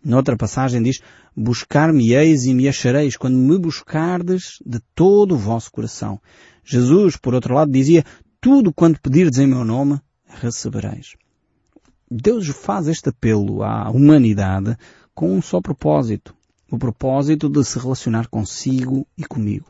Noutra 0.04 0.36
passagem 0.36 0.82
diz, 0.82 1.00
buscar-me-eis 1.34 2.44
e 2.44 2.52
me 2.52 2.68
achareis 2.68 3.16
quando 3.16 3.38
me 3.38 3.58
buscardes 3.58 4.58
de 4.66 4.80
todo 4.94 5.34
o 5.34 5.38
vosso 5.38 5.70
coração. 5.70 6.20
Jesus, 6.62 7.16
por 7.16 7.32
outro 7.32 7.54
lado, 7.54 7.72
dizia, 7.72 8.04
tudo 8.38 8.72
quanto 8.72 9.00
pedirdes 9.00 9.38
em 9.38 9.46
meu 9.46 9.64
nome, 9.64 9.98
recebereis. 10.28 11.16
Deus 12.10 12.46
faz 12.48 12.88
este 12.88 13.10
apelo 13.10 13.62
à 13.62 13.90
humanidade 13.90 14.76
com 15.14 15.32
um 15.32 15.42
só 15.42 15.60
propósito. 15.60 16.34
O 16.70 16.78
propósito 16.78 17.48
de 17.48 17.64
se 17.64 17.78
relacionar 17.78 18.28
consigo 18.28 19.06
e 19.16 19.24
comigo. 19.24 19.66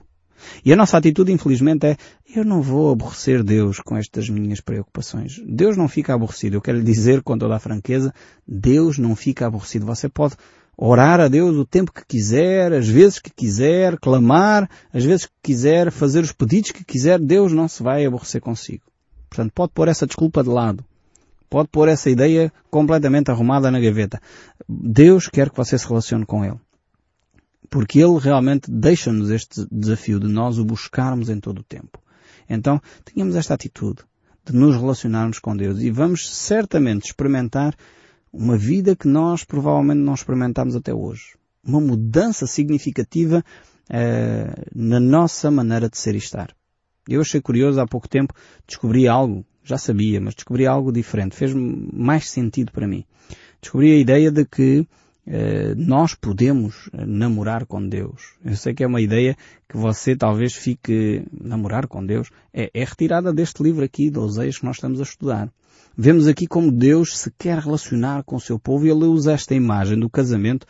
E 0.65 0.73
a 0.73 0.77
nossa 0.77 0.97
atitude, 0.97 1.33
infelizmente, 1.33 1.87
é 1.87 1.97
eu 2.35 2.45
não 2.45 2.63
vou 2.63 2.93
aborrecer 2.93 3.43
Deus 3.43 3.81
com 3.81 3.97
estas 3.97 4.29
minhas 4.29 4.61
preocupações. 4.61 5.41
Deus 5.47 5.77
não 5.77 5.89
fica 5.89 6.15
aborrecido. 6.15 6.57
Eu 6.57 6.61
quero 6.61 6.79
lhe 6.79 6.85
dizer 6.85 7.23
com 7.23 7.37
toda 7.37 7.57
a 7.57 7.61
franqueza, 7.61 8.13
Deus 8.47 8.99
não 8.99 9.17
fica 9.17 9.47
aborrecido. 9.47 9.87
Você 9.87 10.09
pode 10.09 10.37
orar 10.77 11.21
a 11.21 11.29
Deus 11.29 11.57
o 11.57 11.65
tempo 11.65 11.93
que 11.93 12.05
quiser, 12.07 12.73
as 12.73 12.87
vezes 12.87 13.19
que 13.19 13.31
quiser, 13.31 13.99
clamar, 13.99 14.71
as 14.93 15.05
vezes 15.05 15.27
que 15.27 15.33
quiser, 15.43 15.91
fazer 15.91 16.21
os 16.21 16.33
pedidos 16.33 16.71
que 16.71 16.85
quiser, 16.85 17.19
Deus 17.19 17.53
não 17.53 17.67
se 17.67 17.83
vai 17.83 18.07
aborrecer 18.07 18.41
consigo. 18.41 18.85
Portanto, 19.29 19.53
pode 19.55 19.73
pôr 19.73 19.89
essa 19.89 20.07
desculpa 20.07 20.43
de 20.43 20.49
lado. 20.49 20.85
Pode 21.51 21.69
pôr 21.69 21.89
essa 21.89 22.11
ideia 22.11 22.53
completamente 22.71 23.31
arrumada 23.31 23.71
na 23.71 23.81
gaveta. 23.81 24.21
Deus 24.69 25.29
quer 25.29 25.51
que 25.51 25.57
você 25.57 25.79
se 25.79 25.87
relacione 25.87 26.27
com 26.27 26.45
Ele. 26.45 26.61
Porque 27.71 27.99
Ele 27.99 28.19
realmente 28.19 28.71
deixa-nos 28.71 29.31
este 29.31 29.67
desafio 29.71 30.21
de 30.21 30.29
nós 30.29 30.59
o 30.59 30.65
buscarmos 30.65 31.29
em 31.31 31.41
todo 31.41 31.61
o 31.61 31.65
tempo. 31.65 32.01
Então, 32.49 32.81
tenhamos 33.05 33.35
esta 33.35 33.55
atitude 33.55 34.03
de 34.45 34.55
nos 34.55 34.77
relacionarmos 34.77 35.39
com 35.39 35.57
Deus 35.57 35.81
e 35.81 35.91
vamos 35.91 36.35
certamente 36.35 37.07
experimentar 37.07 37.75
uma 38.33 38.57
vida 38.57 38.97
que 38.97 39.09
nós 39.09 39.45
provavelmente 39.45 39.99
não 39.99 40.15
experimentamos 40.15 40.75
até 40.75 40.93
hoje. 40.95 41.37
Uma 41.65 41.81
mudança 41.81 42.47
significativa 42.47 43.45
uh, 43.91 44.63
na 44.75 45.01
nossa 45.01 45.51
maneira 45.51 45.89
de 45.89 45.99
ser 45.99 46.15
e 46.15 46.19
estar. 46.19 46.55
Eu 47.09 47.23
achei 47.23 47.41
curioso, 47.41 47.81
há 47.81 47.87
pouco 47.87 48.09
tempo 48.09 48.35
descobri 48.67 49.09
algo, 49.09 49.45
já 49.65 49.79
sabia, 49.79 50.21
mas 50.21 50.35
descobri 50.35 50.67
algo 50.67 50.93
diferente, 50.93 51.35
fez 51.35 51.53
mais 51.55 52.29
sentido 52.29 52.71
para 52.71 52.87
mim. 52.87 53.05
Descobri 53.61 53.93
a 53.93 53.99
ideia 53.99 54.31
de 54.31 54.45
que 54.45 54.87
eh, 55.27 55.75
nós 55.77 56.15
podemos 56.15 56.89
namorar 56.93 57.67
com 57.67 57.87
Deus. 57.87 58.35
Eu 58.45 58.57
sei 58.57 58.73
que 58.73 58.83
é 58.83 58.87
uma 58.87 59.01
ideia 59.01 59.37
que 59.69 59.77
você 59.77 60.17
talvez 60.17 60.55
fique 60.55 61.23
namorar 61.33 61.87
com 61.87 62.05
Deus. 62.05 62.31
É, 62.53 62.71
é 62.73 62.85
retirada 62.85 63.33
deste 63.33 63.63
livro 63.63 63.85
aqui, 63.85 64.11
de 64.11 64.19
Oseias, 64.19 64.59
que 64.59 64.65
nós 64.65 64.77
estamos 64.77 65.01
a 65.01 65.03
estudar. 65.03 65.51
Vemos 65.97 66.29
aqui 66.29 66.47
como 66.47 66.71
Deus 66.71 67.19
se 67.19 67.31
quer 67.37 67.59
relacionar 67.59 68.23
com 68.23 68.37
o 68.37 68.41
seu 68.41 68.59
povo 68.59 68.87
e 68.87 68.91
ele 68.91 69.05
usa 69.05 69.33
esta 69.33 69.55
imagem 69.55 69.99
do 69.99 70.09
casamento 70.09 70.67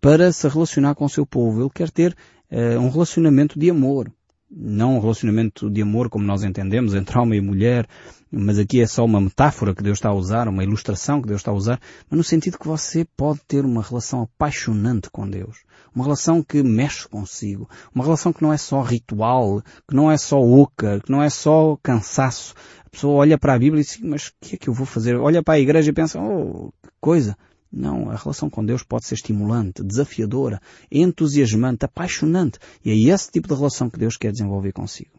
para 0.00 0.32
se 0.32 0.48
relacionar 0.48 0.94
com 0.94 1.04
o 1.04 1.08
seu 1.08 1.24
povo. 1.24 1.62
Ele 1.62 1.70
quer 1.72 1.90
ter 1.90 2.16
eh, 2.50 2.76
um 2.76 2.90
relacionamento 2.90 3.58
de 3.58 3.70
amor 3.70 4.10
não 4.54 4.96
um 4.96 5.00
relacionamento 5.00 5.70
de 5.70 5.82
amor 5.82 6.10
como 6.10 6.24
nós 6.24 6.44
entendemos 6.44 6.94
entre 6.94 7.18
homem 7.18 7.38
e 7.38 7.42
mulher, 7.42 7.86
mas 8.30 8.58
aqui 8.58 8.80
é 8.80 8.86
só 8.86 9.04
uma 9.04 9.20
metáfora 9.20 9.74
que 9.74 9.82
Deus 9.82 9.98
está 9.98 10.10
a 10.10 10.14
usar, 10.14 10.48
uma 10.48 10.62
ilustração 10.62 11.20
que 11.20 11.28
Deus 11.28 11.40
está 11.40 11.50
a 11.50 11.54
usar, 11.54 11.80
mas 12.08 12.16
no 12.16 12.24
sentido 12.24 12.58
que 12.58 12.66
você 12.66 13.06
pode 13.16 13.40
ter 13.46 13.64
uma 13.64 13.82
relação 13.82 14.22
apaixonante 14.22 15.10
com 15.10 15.28
Deus. 15.28 15.58
Uma 15.94 16.04
relação 16.04 16.42
que 16.42 16.62
mexe 16.62 17.06
consigo. 17.06 17.68
Uma 17.94 18.04
relação 18.04 18.32
que 18.32 18.42
não 18.42 18.52
é 18.52 18.56
só 18.56 18.80
ritual, 18.80 19.62
que 19.86 19.94
não 19.94 20.10
é 20.10 20.16
só 20.16 20.40
oca, 20.40 21.00
que 21.00 21.12
não 21.12 21.22
é 21.22 21.28
só 21.28 21.78
cansaço. 21.82 22.54
A 22.86 22.90
pessoa 22.90 23.14
olha 23.14 23.36
para 23.36 23.54
a 23.54 23.58
Bíblia 23.58 23.82
e 23.82 23.84
diz, 23.84 23.98
mas 24.00 24.28
o 24.28 24.32
que 24.40 24.54
é 24.54 24.58
que 24.58 24.68
eu 24.68 24.74
vou 24.74 24.86
fazer? 24.86 25.16
Olha 25.16 25.42
para 25.42 25.54
a 25.54 25.60
igreja 25.60 25.90
e 25.90 25.92
pensa, 25.92 26.18
oh, 26.18 26.72
que 26.82 26.90
coisa. 27.00 27.36
Não, 27.72 28.10
a 28.10 28.16
relação 28.16 28.50
com 28.50 28.62
Deus 28.62 28.82
pode 28.82 29.06
ser 29.06 29.14
estimulante, 29.14 29.82
desafiadora, 29.82 30.60
entusiasmante, 30.90 31.86
apaixonante. 31.86 32.58
E 32.84 32.90
é 32.90 33.14
esse 33.14 33.30
tipo 33.30 33.48
de 33.48 33.54
relação 33.54 33.88
que 33.88 33.98
Deus 33.98 34.18
quer 34.18 34.30
desenvolver 34.30 34.72
consigo. 34.72 35.18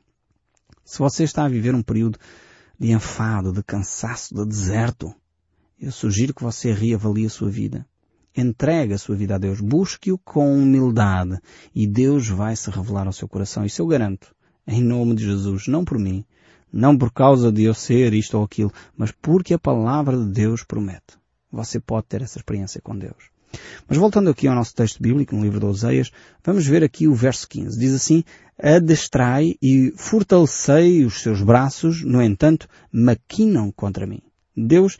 Se 0.86 1.00
você 1.00 1.24
está 1.24 1.46
a 1.46 1.50
viver 1.50 1.74
um 1.74 1.82
período 1.82 2.20
de 2.80 2.92
enfado, 2.92 3.52
de 3.52 3.64
cansaço, 3.64 4.36
de 4.36 4.46
deserto, 4.46 5.12
eu 5.80 5.92
sugiro 5.92 6.34
que 6.34 6.44
você 6.44 6.72
reavalie 6.72 7.26
a 7.26 7.30
sua 7.30 7.50
vida. 7.50 7.88
Entregue 8.38 8.94
a 8.94 9.00
sua 9.00 9.16
vida 9.16 9.34
a 9.36 9.40
Deus. 9.40 9.60
Busque-o 9.60 10.20
com 10.20 10.56
humildade 10.56 11.40
e 11.74 11.88
Deus 11.88 12.28
vai 12.28 12.56
se 12.56 12.70
revelar 12.70 13.08
ao 13.08 13.14
seu 13.14 13.28
coração. 13.28 13.66
Isso 13.66 13.82
eu 13.82 13.88
garanto. 13.88 14.36
Em 14.68 14.84
nome 14.84 15.16
de 15.16 15.24
Jesus. 15.26 15.68
Não 15.68 15.84
por 15.84 15.98
mim. 15.98 16.24
Não 16.72 16.96
por 16.96 17.12
causa 17.12 17.52
de 17.52 17.64
eu 17.64 17.74
ser 17.74 18.14
isto 18.14 18.38
ou 18.38 18.44
aquilo, 18.44 18.72
mas 18.96 19.12
porque 19.12 19.54
a 19.54 19.60
palavra 19.60 20.18
de 20.18 20.32
Deus 20.32 20.64
promete 20.64 21.23
você 21.54 21.80
pode 21.80 22.08
ter 22.08 22.22
essa 22.22 22.38
experiência 22.38 22.82
com 22.82 22.98
Deus. 22.98 23.32
Mas 23.88 23.98
voltando 23.98 24.30
aqui 24.30 24.48
ao 24.48 24.56
nosso 24.56 24.74
texto 24.74 25.02
bíblico, 25.02 25.36
no 25.36 25.44
livro 25.44 25.60
de 25.60 25.66
Oseias, 25.66 26.12
vamos 26.44 26.66
ver 26.66 26.84
aqui 26.84 27.08
o 27.08 27.14
verso 27.14 27.48
15. 27.48 27.80
Diz 27.80 27.94
assim, 27.94 28.24
adestrai 28.62 29.56
e 29.62 29.94
fortalecei 29.96 31.06
os 31.06 31.22
seus 31.22 31.42
braços, 31.42 32.04
no 32.04 32.22
entanto, 32.22 32.68
maquinam 32.92 33.72
contra 33.72 34.08
mim. 34.08 34.22
Deus 34.56 34.98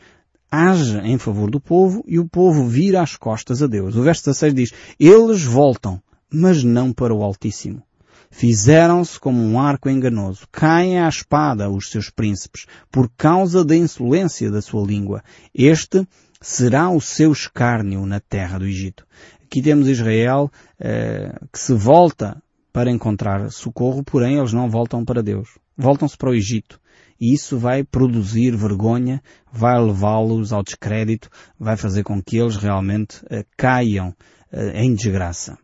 age 0.50 0.98
em 0.98 1.18
favor 1.18 1.50
do 1.50 1.60
povo 1.60 2.04
e 2.06 2.18
o 2.18 2.28
povo 2.28 2.66
vira 2.68 3.02
as 3.02 3.16
costas 3.16 3.62
a 3.62 3.66
Deus. 3.66 3.96
O 3.96 4.02
verso 4.02 4.26
16 4.26 4.54
diz, 4.54 4.72
eles 5.00 5.42
voltam, 5.42 6.00
mas 6.32 6.62
não 6.62 6.92
para 6.92 7.14
o 7.14 7.22
Altíssimo. 7.22 7.82
Fizeram-se 8.30 9.18
como 9.18 9.40
um 9.40 9.60
arco 9.60 9.88
enganoso. 9.88 10.46
Caem 10.50 10.98
à 10.98 11.08
espada 11.08 11.70
os 11.70 11.88
seus 11.88 12.10
príncipes, 12.10 12.66
por 12.90 13.08
causa 13.16 13.64
da 13.64 13.76
insolência 13.76 14.50
da 14.50 14.60
sua 14.60 14.84
língua. 14.84 15.22
Este 15.54 16.04
será 16.44 16.90
o 16.90 17.00
seu 17.00 17.32
escárnio 17.32 18.04
na 18.04 18.20
terra 18.20 18.58
do 18.58 18.66
Egito. 18.66 19.06
Aqui 19.42 19.62
temos 19.62 19.88
Israel 19.88 20.50
eh, 20.78 21.34
que 21.50 21.58
se 21.58 21.72
volta 21.72 22.36
para 22.70 22.90
encontrar 22.90 23.50
socorro, 23.50 24.04
porém 24.04 24.36
eles 24.36 24.52
não 24.52 24.68
voltam 24.68 25.06
para 25.06 25.22
Deus. 25.22 25.58
Voltam-se 25.74 26.18
para 26.18 26.28
o 26.28 26.34
Egito. 26.34 26.78
E 27.18 27.32
isso 27.32 27.56
vai 27.56 27.82
produzir 27.82 28.54
vergonha, 28.54 29.22
vai 29.50 29.80
levá-los 29.80 30.52
ao 30.52 30.62
descrédito, 30.62 31.30
vai 31.58 31.78
fazer 31.78 32.02
com 32.02 32.22
que 32.22 32.36
eles 32.36 32.56
realmente 32.56 33.22
eh, 33.30 33.46
caiam 33.56 34.14
eh, 34.52 34.82
em 34.82 34.94
desgraça. 34.94 35.56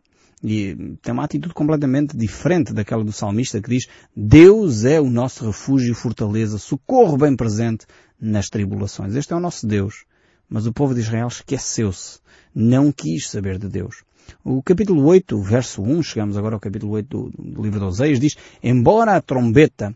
E 0.43 0.97
tem 1.03 1.13
uma 1.13 1.25
atitude 1.25 1.53
completamente 1.53 2.17
diferente 2.17 2.73
daquela 2.73 3.03
do 3.03 3.11
salmista 3.11 3.61
que 3.61 3.69
diz 3.69 3.85
Deus 4.17 4.83
é 4.83 4.99
o 4.99 5.11
nosso 5.11 5.45
refúgio 5.45 5.91
e 5.91 5.95
fortaleza, 5.95 6.57
socorro 6.57 7.17
bem 7.17 7.35
presente 7.35 7.85
nas 8.19 8.49
tribulações. 8.49 9.13
Este 9.13 9.31
é 9.31 9.35
o 9.35 9.39
nosso 9.39 9.67
Deus. 9.67 10.09
Mas 10.51 10.67
o 10.67 10.73
povo 10.73 10.93
de 10.93 10.99
Israel 10.99 11.29
esqueceu-se. 11.29 12.19
Não 12.53 12.91
quis 12.91 13.29
saber 13.29 13.57
de 13.57 13.69
Deus. 13.69 14.03
O 14.43 14.61
capítulo 14.61 15.05
8, 15.05 15.41
verso 15.41 15.81
1, 15.81 16.03
chegamos 16.03 16.35
agora 16.35 16.55
ao 16.55 16.59
capítulo 16.59 16.91
8 16.91 17.07
do, 17.07 17.31
do 17.53 17.63
livro 17.63 17.79
de 17.79 17.85
Oseias, 17.85 18.19
diz, 18.19 18.35
embora 18.61 19.15
a 19.15 19.21
trombeta, 19.21 19.95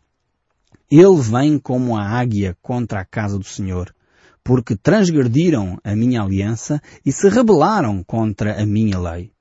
ele 0.90 1.22
vem 1.22 1.60
como 1.60 1.98
a 1.98 2.08
águia 2.08 2.58
contra 2.62 3.02
a 3.02 3.06
casa 3.06 3.38
do 3.38 3.44
Senhor, 3.44 3.94
porque 4.46 4.78
transgrediram 4.78 5.78
a 5.84 5.94
minha 5.94 6.22
aliança 6.22 6.82
e 7.06 7.12
se 7.12 7.28
rebelaram 7.28 8.02
contra 8.02 8.62
a 8.62 8.66
minha 8.66 8.98
lei. 8.98 9.32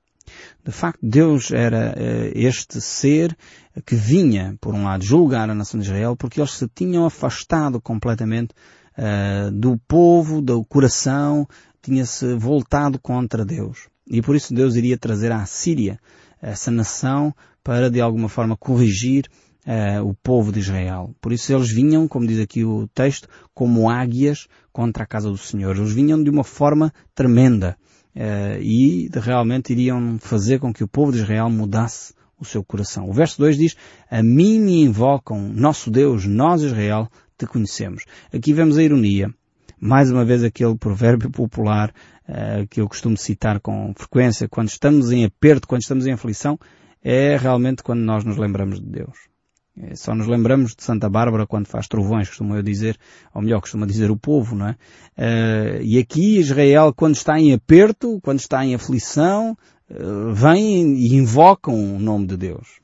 De 0.65 0.71
facto, 0.71 0.99
Deus 1.01 1.49
era 1.51 1.95
uh, 1.97 2.31
este 2.33 2.81
ser 2.81 3.37
que 3.85 3.95
vinha, 3.95 4.57
por 4.59 4.73
um 4.73 4.83
lado, 4.83 5.05
julgar 5.05 5.49
a 5.49 5.55
nação 5.55 5.79
de 5.79 5.85
Israel 5.85 6.15
porque 6.17 6.41
eles 6.41 6.51
se 6.51 6.67
tinham 6.67 7.05
afastado 7.05 7.79
completamente 7.79 8.53
uh, 8.97 9.51
do 9.51 9.77
povo, 9.87 10.41
do 10.41 10.63
coração, 10.65 11.47
tinha-se 11.81 12.35
voltado 12.35 12.99
contra 12.99 13.45
Deus. 13.45 13.87
E 14.07 14.21
por 14.21 14.35
isso 14.35 14.53
Deus 14.53 14.75
iria 14.75 14.97
trazer 14.97 15.31
à 15.31 15.45
Síria 15.45 15.99
essa 16.41 16.69
nação 16.69 17.33
para 17.63 17.89
de 17.89 17.99
alguma 17.99 18.29
forma 18.29 18.55
corrigir 18.55 19.25
uh, 19.65 20.07
o 20.07 20.13
povo 20.13 20.51
de 20.51 20.59
Israel. 20.59 21.15
Por 21.19 21.33
isso 21.33 21.51
eles 21.51 21.71
vinham, 21.71 22.07
como 22.07 22.27
diz 22.27 22.39
aqui 22.39 22.63
o 22.63 22.87
texto, 22.93 23.27
como 23.53 23.89
águias 23.89 24.47
contra 24.71 25.03
a 25.03 25.07
casa 25.07 25.29
do 25.29 25.37
Senhor. 25.37 25.75
Eles 25.75 25.91
vinham 25.91 26.23
de 26.23 26.29
uma 26.29 26.43
forma 26.43 26.93
tremenda 27.13 27.75
uh, 28.15 28.61
e 28.61 29.09
realmente 29.13 29.73
iriam 29.73 30.17
fazer 30.19 30.59
com 30.59 30.73
que 30.73 30.83
o 30.83 30.87
povo 30.87 31.11
de 31.11 31.19
Israel 31.19 31.49
mudasse 31.49 32.13
o 32.39 32.45
seu 32.45 32.63
coração. 32.63 33.09
O 33.09 33.13
verso 33.13 33.37
2 33.39 33.57
diz, 33.57 33.75
a 34.09 34.21
mim 34.21 34.59
me 34.59 34.83
invocam, 34.83 35.41
nosso 35.49 35.89
Deus, 35.89 36.25
nós 36.25 36.61
Israel, 36.61 37.09
te 37.37 37.45
conhecemos. 37.45 38.03
Aqui 38.33 38.53
vemos 38.53 38.77
a 38.77 38.83
ironia. 38.83 39.33
Mais 39.79 40.09
uma 40.09 40.23
vez 40.23 40.43
aquele 40.43 40.77
provérbio 40.77 41.29
popular 41.29 41.93
uh, 42.27 42.67
que 42.69 42.79
eu 42.79 42.87
costumo 42.87 43.17
citar 43.17 43.59
com 43.59 43.93
frequência, 43.95 44.47
quando 44.47 44.69
estamos 44.69 45.11
em 45.11 45.25
aperto, 45.25 45.67
quando 45.67 45.81
estamos 45.81 46.07
em 46.07 46.13
aflição, 46.13 46.57
é 47.03 47.37
realmente 47.37 47.83
quando 47.83 47.99
nós 47.99 48.23
nos 48.23 48.37
lembramos 48.37 48.79
de 48.79 48.87
Deus. 48.87 49.35
É, 49.77 49.93
só 49.93 50.15
nos 50.15 50.25
lembramos 50.25 50.73
de 50.73 50.83
Santa 50.83 51.09
Bárbara 51.09 51.45
quando 51.45 51.67
faz 51.67 51.87
trovões, 51.87 52.29
costuma 52.29 52.55
eu 52.55 52.63
dizer, 52.63 52.97
ou 53.33 53.41
melhor, 53.41 53.59
costuma 53.59 53.85
dizer 53.85 54.09
o 54.09 54.17
povo, 54.17 54.55
não 54.55 54.69
é? 54.69 54.75
Uh, 55.17 55.81
e 55.81 55.99
aqui 55.99 56.39
Israel, 56.39 56.93
quando 56.95 57.15
está 57.15 57.37
em 57.37 57.53
aperto, 57.53 58.19
quando 58.23 58.39
está 58.39 58.65
em 58.65 58.73
aflição, 58.73 59.57
uh, 59.89 60.33
vem 60.33 60.95
e 60.95 61.15
invocam 61.15 61.75
o 61.75 61.99
nome 61.99 62.25
de 62.25 62.37
Deus. 62.37 62.79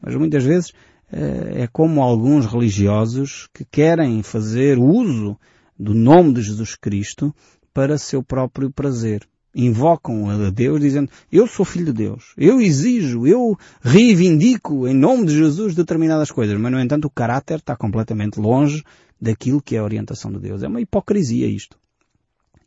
Mas 0.00 0.14
muitas 0.14 0.44
vezes 0.44 0.72
é 1.10 1.66
como 1.68 2.02
alguns 2.02 2.46
religiosos 2.46 3.48
que 3.54 3.64
querem 3.64 4.22
fazer 4.22 4.78
uso 4.78 5.38
do 5.78 5.94
nome 5.94 6.34
de 6.34 6.42
Jesus 6.42 6.74
Cristo 6.74 7.34
para 7.72 7.98
seu 7.98 8.22
próprio 8.22 8.70
prazer 8.70 9.26
invocam 9.56 10.28
a 10.28 10.50
Deus 10.50 10.80
dizendo, 10.80 11.10
eu 11.32 11.46
sou 11.46 11.64
filho 11.64 11.86
de 11.86 11.92
Deus, 11.94 12.34
eu 12.36 12.60
exijo, 12.60 13.26
eu 13.26 13.58
reivindico 13.80 14.86
em 14.86 14.92
nome 14.92 15.24
de 15.24 15.34
Jesus 15.34 15.74
determinadas 15.74 16.30
coisas, 16.30 16.60
mas 16.60 16.70
no 16.70 16.78
entanto 16.78 17.06
o 17.06 17.10
caráter 17.10 17.56
está 17.56 17.74
completamente 17.74 18.38
longe 18.38 18.84
daquilo 19.18 19.62
que 19.62 19.74
é 19.74 19.78
a 19.78 19.84
orientação 19.84 20.30
de 20.30 20.38
Deus. 20.38 20.62
É 20.62 20.68
uma 20.68 20.82
hipocrisia 20.82 21.46
isto. 21.46 21.78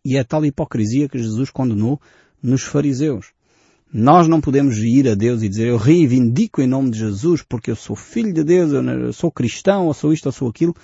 E 0.04 0.18
é 0.18 0.24
tal 0.24 0.44
hipocrisia 0.44 1.08
que 1.08 1.20
Jesus 1.20 1.52
condenou 1.52 2.02
nos 2.42 2.64
fariseus. 2.64 3.34
Nós 3.92 4.28
não 4.28 4.40
podemos 4.40 4.78
ir 4.78 5.10
a 5.10 5.16
Deus 5.16 5.42
e 5.42 5.50
dizer 5.50 5.68
eu 5.68 5.78
reivindico 5.78 6.62
em 6.62 6.68
nome 6.68 6.92
de 6.92 7.00
Jesus 7.00 7.42
porque 7.42 7.72
eu 7.72 7.76
sou 7.76 7.96
filho 7.96 8.32
de 8.32 8.44
Deus, 8.44 8.72
eu 8.72 9.14
sou 9.14 9.32
cristão, 9.32 9.88
ou 9.88 9.94
sou 9.94 10.14
isto, 10.14 10.28
ou 10.28 10.32
sou 10.32 10.48
aquilo. 10.48 10.76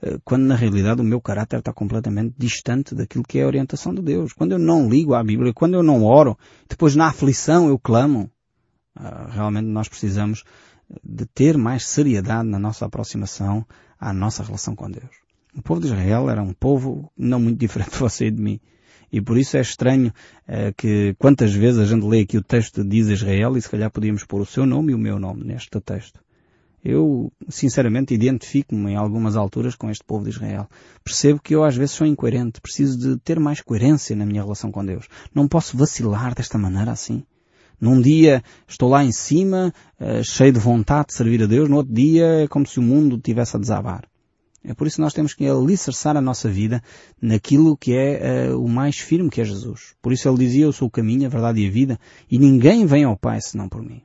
Eh, 0.00 0.18
quando 0.24 0.42
na 0.42 0.54
realidade 0.54 1.00
o 1.00 1.04
meu 1.04 1.20
caráter 1.20 1.58
está 1.58 1.72
completamente 1.72 2.34
distante 2.38 2.94
daquilo 2.94 3.24
que 3.24 3.38
é 3.38 3.42
a 3.42 3.46
orientação 3.46 3.92
de 3.92 4.00
Deus. 4.00 4.32
Quando 4.32 4.52
eu 4.52 4.58
não 4.58 4.88
ligo 4.88 5.14
à 5.14 5.22
Bíblia, 5.24 5.52
quando 5.52 5.74
eu 5.74 5.82
não 5.82 6.04
oro, 6.04 6.38
depois 6.68 6.94
na 6.94 7.08
aflição 7.08 7.68
eu 7.68 7.78
clamo. 7.78 8.30
Ah, 8.94 9.28
realmente 9.30 9.66
nós 9.66 9.88
precisamos 9.88 10.44
de 11.02 11.24
ter 11.26 11.56
mais 11.56 11.86
seriedade 11.86 12.48
na 12.48 12.58
nossa 12.58 12.84
aproximação 12.84 13.66
à 13.98 14.12
nossa 14.12 14.42
relação 14.42 14.76
com 14.76 14.90
Deus. 14.90 15.10
O 15.56 15.62
povo 15.62 15.80
de 15.80 15.86
Israel 15.86 16.28
era 16.28 16.42
um 16.42 16.52
povo 16.52 17.10
não 17.16 17.40
muito 17.40 17.58
diferente 17.60 17.92
de 17.92 17.98
você 17.98 18.26
e 18.26 18.30
de 18.30 18.40
mim. 18.40 18.60
E 19.12 19.20
por 19.20 19.36
isso 19.36 19.58
é 19.58 19.60
estranho 19.60 20.12
eh, 20.48 20.72
que 20.74 21.14
quantas 21.18 21.52
vezes 21.52 21.78
a 21.78 21.84
gente 21.84 22.06
lê 22.06 22.20
aqui 22.20 22.38
o 22.38 22.42
texto 22.42 22.82
diz 22.82 23.08
Israel 23.08 23.56
e 23.56 23.60
se 23.60 23.68
calhar 23.68 23.90
podíamos 23.90 24.24
pôr 24.24 24.40
o 24.40 24.46
seu 24.46 24.64
nome 24.64 24.92
e 24.92 24.94
o 24.94 24.98
meu 24.98 25.18
nome 25.18 25.44
neste 25.44 25.78
texto. 25.80 26.18
Eu, 26.84 27.30
sinceramente, 27.48 28.12
identifico-me 28.12 28.92
em 28.92 28.96
algumas 28.96 29.36
alturas 29.36 29.76
com 29.76 29.88
este 29.88 30.02
povo 30.02 30.24
de 30.24 30.30
Israel. 30.30 30.66
Percebo 31.04 31.40
que 31.40 31.54
eu 31.54 31.62
às 31.62 31.76
vezes 31.76 31.94
sou 31.94 32.06
incoerente. 32.06 32.60
Preciso 32.60 32.98
de 32.98 33.20
ter 33.20 33.38
mais 33.38 33.60
coerência 33.60 34.16
na 34.16 34.26
minha 34.26 34.42
relação 34.42 34.72
com 34.72 34.84
Deus. 34.84 35.06
Não 35.32 35.46
posso 35.46 35.76
vacilar 35.76 36.34
desta 36.34 36.58
maneira 36.58 36.90
assim. 36.90 37.22
Num 37.80 38.00
dia 38.00 38.42
estou 38.66 38.88
lá 38.88 39.04
em 39.04 39.12
cima, 39.12 39.72
uh, 40.00 40.24
cheio 40.24 40.52
de 40.52 40.58
vontade 40.58 41.08
de 41.08 41.14
servir 41.14 41.42
a 41.42 41.46
Deus. 41.46 41.68
No 41.68 41.76
outro 41.76 41.92
dia 41.92 42.44
é 42.44 42.48
como 42.48 42.66
se 42.66 42.80
o 42.80 42.82
mundo 42.82 43.16
tivesse 43.18 43.56
a 43.56 43.60
desabar. 43.60 44.04
É 44.64 44.74
por 44.74 44.86
isso 44.86 44.96
que 44.96 45.02
nós 45.02 45.12
temos 45.12 45.34
que 45.34 45.46
alicerçar 45.46 46.16
a 46.16 46.20
nossa 46.20 46.48
vida 46.48 46.82
naquilo 47.20 47.76
que 47.76 47.94
é 47.94 48.50
uh, 48.52 48.64
o 48.64 48.68
mais 48.68 48.98
firme 48.98 49.28
que 49.28 49.40
é 49.40 49.44
Jesus. 49.44 49.94
Por 50.00 50.12
isso 50.12 50.28
ele 50.28 50.38
dizia, 50.38 50.64
eu 50.64 50.72
sou 50.72 50.86
o 50.86 50.90
caminho, 50.90 51.26
a 51.26 51.28
verdade 51.28 51.60
e 51.60 51.66
a 51.66 51.70
vida, 51.70 51.98
e 52.30 52.38
ninguém 52.38 52.86
vem 52.86 53.04
ao 53.04 53.16
Pai 53.16 53.40
senão 53.40 53.68
por 53.68 53.82
mim. 53.82 54.02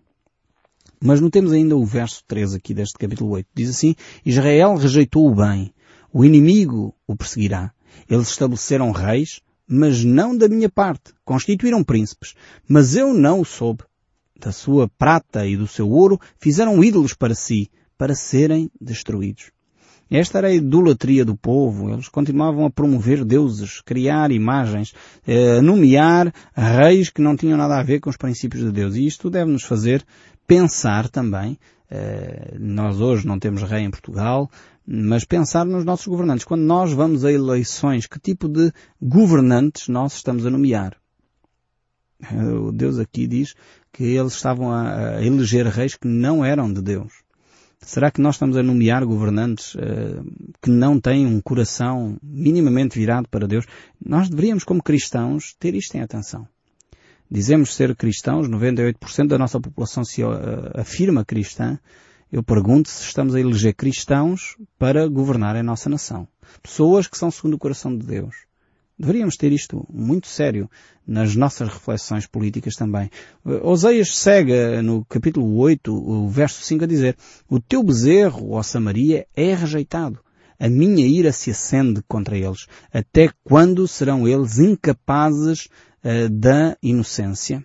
Mas 0.99 1.21
notemos 1.21 1.53
ainda 1.53 1.77
o 1.77 1.85
verso 1.85 2.23
13 2.27 2.57
aqui 2.57 2.73
deste 2.73 2.97
capítulo 2.97 3.31
8. 3.31 3.47
Diz 3.53 3.69
assim, 3.69 3.95
Israel 4.25 4.75
rejeitou 4.75 5.29
o 5.29 5.35
bem, 5.35 5.71
o 6.11 6.25
inimigo 6.25 6.95
o 7.05 7.15
perseguirá. 7.15 7.71
Eles 8.09 8.29
estabeleceram 8.29 8.91
reis, 8.91 9.41
mas 9.67 10.03
não 10.03 10.35
da 10.35 10.47
minha 10.47 10.69
parte. 10.69 11.13
Constituíram 11.23 11.83
príncipes, 11.83 12.33
mas 12.67 12.95
eu 12.95 13.13
não 13.13 13.41
o 13.41 13.45
soube. 13.45 13.83
Da 14.39 14.51
sua 14.51 14.87
prata 14.87 15.45
e 15.45 15.55
do 15.55 15.67
seu 15.67 15.89
ouro 15.89 16.19
fizeram 16.39 16.83
ídolos 16.83 17.13
para 17.13 17.35
si, 17.35 17.69
para 17.95 18.15
serem 18.15 18.71
destruídos. 18.79 19.51
Esta 20.09 20.37
era 20.37 20.47
a 20.47 20.53
idolatria 20.53 21.25
do 21.25 21.35
povo. 21.35 21.89
Eles 21.89 22.07
continuavam 22.07 22.65
a 22.65 22.69
promover 22.69 23.25
deuses, 23.25 23.81
criar 23.81 24.31
imagens, 24.31 24.93
eh, 25.25 25.61
nomear 25.61 26.33
reis 26.55 27.09
que 27.09 27.21
não 27.21 27.35
tinham 27.35 27.57
nada 27.57 27.77
a 27.77 27.83
ver 27.83 27.99
com 27.99 28.09
os 28.09 28.17
princípios 28.17 28.63
de 28.63 28.71
Deus. 28.71 28.95
E 28.95 29.05
isto 29.05 29.29
deve 29.29 29.51
nos 29.51 29.63
fazer 29.63 30.05
pensar 30.47 31.09
também, 31.09 31.59
eh, 31.91 32.55
nós 32.57 33.01
hoje 33.01 33.27
não 33.27 33.37
temos 33.37 33.63
rei 33.63 33.83
em 33.83 33.91
Portugal, 33.91 34.49
mas 34.85 35.25
pensar 35.25 35.65
nos 35.65 35.83
nossos 35.83 36.07
governantes. 36.07 36.45
Quando 36.45 36.61
nós 36.61 36.93
vamos 36.93 37.25
a 37.25 37.31
eleições, 37.31 38.07
que 38.07 38.19
tipo 38.19 38.47
de 38.47 38.71
governantes 39.01 39.89
nós 39.89 40.15
estamos 40.15 40.45
a 40.45 40.49
nomear? 40.49 40.95
Eh, 42.23 42.71
Deus 42.73 42.97
aqui 42.97 43.27
diz 43.27 43.53
que 43.91 44.03
eles 44.03 44.33
estavam 44.33 44.71
a 44.71 45.21
eleger 45.21 45.67
reis 45.67 45.95
que 45.95 46.07
não 46.07 46.45
eram 46.45 46.71
de 46.71 46.81
Deus. 46.81 47.26
Será 47.81 48.11
que 48.11 48.19
nós 48.19 48.35
estamos 48.35 48.57
a 48.57 48.63
nomear 48.63 49.05
governantes 49.05 49.75
uh, 49.75 49.79
que 50.61 50.69
não 50.69 50.99
têm 50.99 51.25
um 51.25 51.39
coração 51.39 52.17
minimamente 52.21 52.97
virado 52.97 53.29
para 53.29 53.47
Deus? 53.47 53.65
Nós 54.03 54.29
deveríamos, 54.29 54.63
como 54.63 54.81
cristãos, 54.81 55.55
ter 55.59 55.75
isto 55.75 55.95
em 55.95 56.01
atenção. 56.01 56.47
Dizemos 57.29 57.75
ser 57.75 57.95
cristãos, 57.95 58.49
98% 58.49 59.27
da 59.27 59.37
nossa 59.37 59.59
população 59.59 60.03
se 60.03 60.23
uh, 60.23 60.31
afirma 60.73 61.23
cristã. 61.23 61.79
Eu 62.31 62.41
pergunto 62.41 62.89
se 62.89 63.03
estamos 63.03 63.35
a 63.35 63.39
eleger 63.39 63.73
cristãos 63.73 64.57
para 64.77 65.07
governar 65.07 65.55
a 65.55 65.63
nossa 65.63 65.89
nação. 65.89 66.27
Pessoas 66.61 67.07
que 67.07 67.17
são 67.17 67.29
segundo 67.29 67.53
o 67.53 67.59
coração 67.59 67.95
de 67.95 68.05
Deus. 68.05 68.46
Deveríamos 68.99 69.37
ter 69.37 69.51
isto 69.51 69.85
muito 69.93 70.27
sério 70.27 70.69
nas 71.05 71.35
nossas 71.35 71.69
reflexões 71.69 72.25
políticas 72.25 72.73
também. 72.75 73.11
Oseias 73.61 74.17
segue 74.17 74.81
no 74.81 75.05
capítulo 75.05 75.55
8, 75.57 75.93
o 75.93 76.27
verso 76.27 76.63
5 76.63 76.83
a 76.83 76.87
dizer, 76.87 77.15
o 77.47 77.59
teu 77.59 77.83
bezerro, 77.83 78.53
ó 78.53 78.63
Samaria, 78.63 79.27
é 79.35 79.53
rejeitado. 79.53 80.19
A 80.59 80.67
minha 80.67 81.05
ira 81.05 81.31
se 81.31 81.51
acende 81.51 82.01
contra 82.07 82.35
eles. 82.35 82.65
Até 82.91 83.29
quando 83.43 83.87
serão 83.87 84.27
eles 84.27 84.57
incapazes 84.57 85.67
uh, 86.03 86.29
da 86.31 86.75
inocência? 86.81 87.63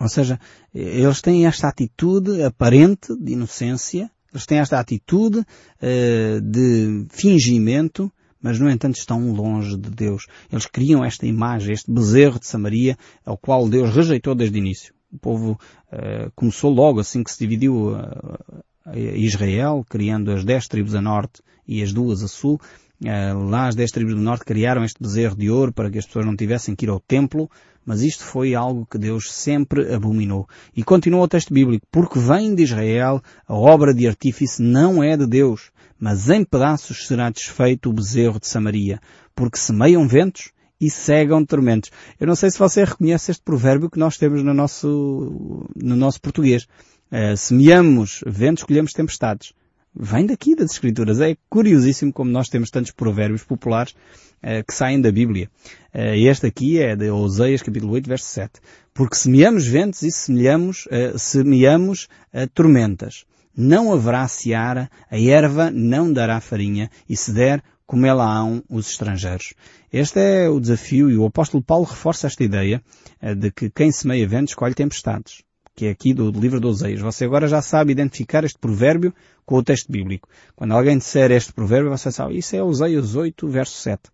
Ou 0.00 0.08
seja, 0.08 0.40
eles 0.74 1.20
têm 1.20 1.46
esta 1.46 1.68
atitude 1.68 2.42
aparente 2.42 3.14
de 3.14 3.32
inocência, 3.32 4.10
eles 4.32 4.46
têm 4.46 4.58
esta 4.58 4.80
atitude 4.80 5.40
uh, 5.40 6.40
de 6.40 7.04
fingimento, 7.10 8.10
mas 8.42 8.58
no 8.58 8.70
entanto 8.70 8.96
estão 8.96 9.32
longe 9.32 9.76
de 9.76 9.90
Deus. 9.90 10.26
Eles 10.50 10.66
criam 10.66 11.04
esta 11.04 11.26
imagem, 11.26 11.72
este 11.72 11.90
bezerro 11.90 12.38
de 12.38 12.46
Samaria, 12.46 12.96
ao 13.24 13.36
qual 13.36 13.68
Deus 13.68 13.94
rejeitou 13.94 14.34
desde 14.34 14.56
o 14.56 14.60
início. 14.60 14.94
O 15.12 15.18
povo 15.18 15.58
uh, 15.92 16.30
começou 16.34 16.72
logo 16.72 17.00
assim 17.00 17.22
que 17.22 17.32
se 17.32 17.38
dividiu 17.38 17.92
uh, 17.92 18.96
Israel, 19.16 19.84
criando 19.88 20.30
as 20.30 20.44
dez 20.44 20.66
tribos 20.66 20.94
a 20.94 21.02
norte 21.02 21.42
e 21.66 21.82
as 21.82 21.92
duas 21.92 22.22
a 22.22 22.28
sul. 22.28 22.60
Uh, 23.02 23.48
lá 23.48 23.66
as 23.66 23.74
dez 23.74 23.90
tribos 23.90 24.14
do 24.14 24.20
norte 24.20 24.44
criaram 24.44 24.84
este 24.84 25.02
bezerro 25.02 25.36
de 25.36 25.50
ouro 25.50 25.72
para 25.72 25.90
que 25.90 25.98
as 25.98 26.06
pessoas 26.06 26.26
não 26.26 26.36
tivessem 26.36 26.76
que 26.76 26.84
ir 26.84 26.90
ao 26.90 27.00
templo, 27.00 27.50
mas 27.84 28.02
isto 28.02 28.24
foi 28.24 28.54
algo 28.54 28.86
que 28.86 28.98
Deus 28.98 29.32
sempre 29.32 29.92
abominou. 29.92 30.46
E 30.76 30.84
continua 30.84 31.22
o 31.22 31.28
texto 31.28 31.52
bíblico, 31.52 31.86
porque 31.90 32.18
vem 32.18 32.54
de 32.54 32.62
Israel, 32.62 33.22
a 33.48 33.54
obra 33.54 33.92
de 33.92 34.06
artífice 34.06 34.62
não 34.62 35.02
é 35.02 35.16
de 35.16 35.26
Deus, 35.26 35.70
mas 36.00 36.30
em 36.30 36.42
pedaços 36.42 37.06
será 37.06 37.28
desfeito 37.30 37.90
o 37.90 37.92
bezerro 37.92 38.40
de 38.40 38.48
Samaria, 38.48 38.98
porque 39.34 39.58
semeiam 39.58 40.08
ventos 40.08 40.50
e 40.80 40.88
cegam 40.88 41.44
tormentos. 41.44 41.90
Eu 42.18 42.26
não 42.26 42.34
sei 42.34 42.50
se 42.50 42.58
você 42.58 42.82
reconhece 42.82 43.30
este 43.30 43.42
provérbio 43.42 43.90
que 43.90 43.98
nós 43.98 44.16
temos 44.16 44.42
no 44.42 44.54
nosso, 44.54 45.68
no 45.76 45.94
nosso 45.94 46.20
português. 46.20 46.66
Uh, 47.12 47.36
semeamos 47.36 48.22
ventos, 48.26 48.64
colhemos 48.64 48.92
tempestades. 48.92 49.52
Vem 49.94 50.24
daqui 50.24 50.54
das 50.54 50.70
Escrituras. 50.70 51.20
É 51.20 51.36
curiosíssimo 51.48 52.12
como 52.12 52.30
nós 52.30 52.48
temos 52.48 52.70
tantos 52.70 52.92
provérbios 52.92 53.42
populares 53.42 53.92
uh, 53.92 54.64
que 54.66 54.72
saem 54.72 55.00
da 55.00 55.10
Bíblia. 55.10 55.50
Uh, 55.92 56.14
este 56.14 56.46
aqui 56.46 56.80
é 56.80 56.96
de 56.96 57.10
Oseias 57.10 57.60
capítulo 57.60 57.92
8, 57.92 58.08
verso 58.08 58.26
7. 58.26 58.52
Porque 58.94 59.16
semeamos 59.16 59.66
ventos 59.66 60.02
e 60.02 60.10
semeamos, 60.10 60.86
uh, 60.86 61.18
semeamos 61.18 62.08
tormentas. 62.54 63.24
Não 63.56 63.92
haverá 63.92 64.26
seara, 64.28 64.90
a 65.10 65.18
erva 65.18 65.70
não 65.70 66.12
dará 66.12 66.40
farinha, 66.40 66.90
e 67.08 67.16
se 67.16 67.32
der, 67.32 67.62
comê-la-ão 67.86 68.62
os 68.68 68.90
estrangeiros. 68.90 69.54
Este 69.92 70.20
é 70.20 70.48
o 70.48 70.60
desafio 70.60 71.10
e 71.10 71.16
o 71.16 71.26
apóstolo 71.26 71.62
Paulo 71.62 71.84
reforça 71.84 72.28
esta 72.28 72.44
ideia 72.44 72.82
uh, 73.20 73.34
de 73.34 73.50
que 73.50 73.68
quem 73.68 73.90
semeia 73.90 74.28
ventos 74.28 74.54
colhe 74.54 74.74
tempestades 74.74 75.42
que 75.80 75.86
é 75.86 75.90
aqui 75.90 76.12
do, 76.12 76.30
livro 76.30 76.60
de 76.60 76.66
Oseias. 76.66 77.00
Você 77.00 77.24
agora 77.24 77.48
já 77.48 77.62
sabe 77.62 77.90
identificar 77.90 78.44
este 78.44 78.58
provérbio 78.58 79.14
com 79.46 79.56
o 79.56 79.62
texto 79.62 79.90
bíblico. 79.90 80.28
Quando 80.54 80.72
alguém 80.72 80.98
disser 80.98 81.30
este 81.30 81.54
provérbio, 81.54 81.88
você 81.88 82.12
sabe, 82.12 82.36
isso 82.36 82.54
é 82.54 82.62
Oseias 82.62 83.14
8, 83.14 83.48
verso 83.48 83.78
7. 83.78 84.10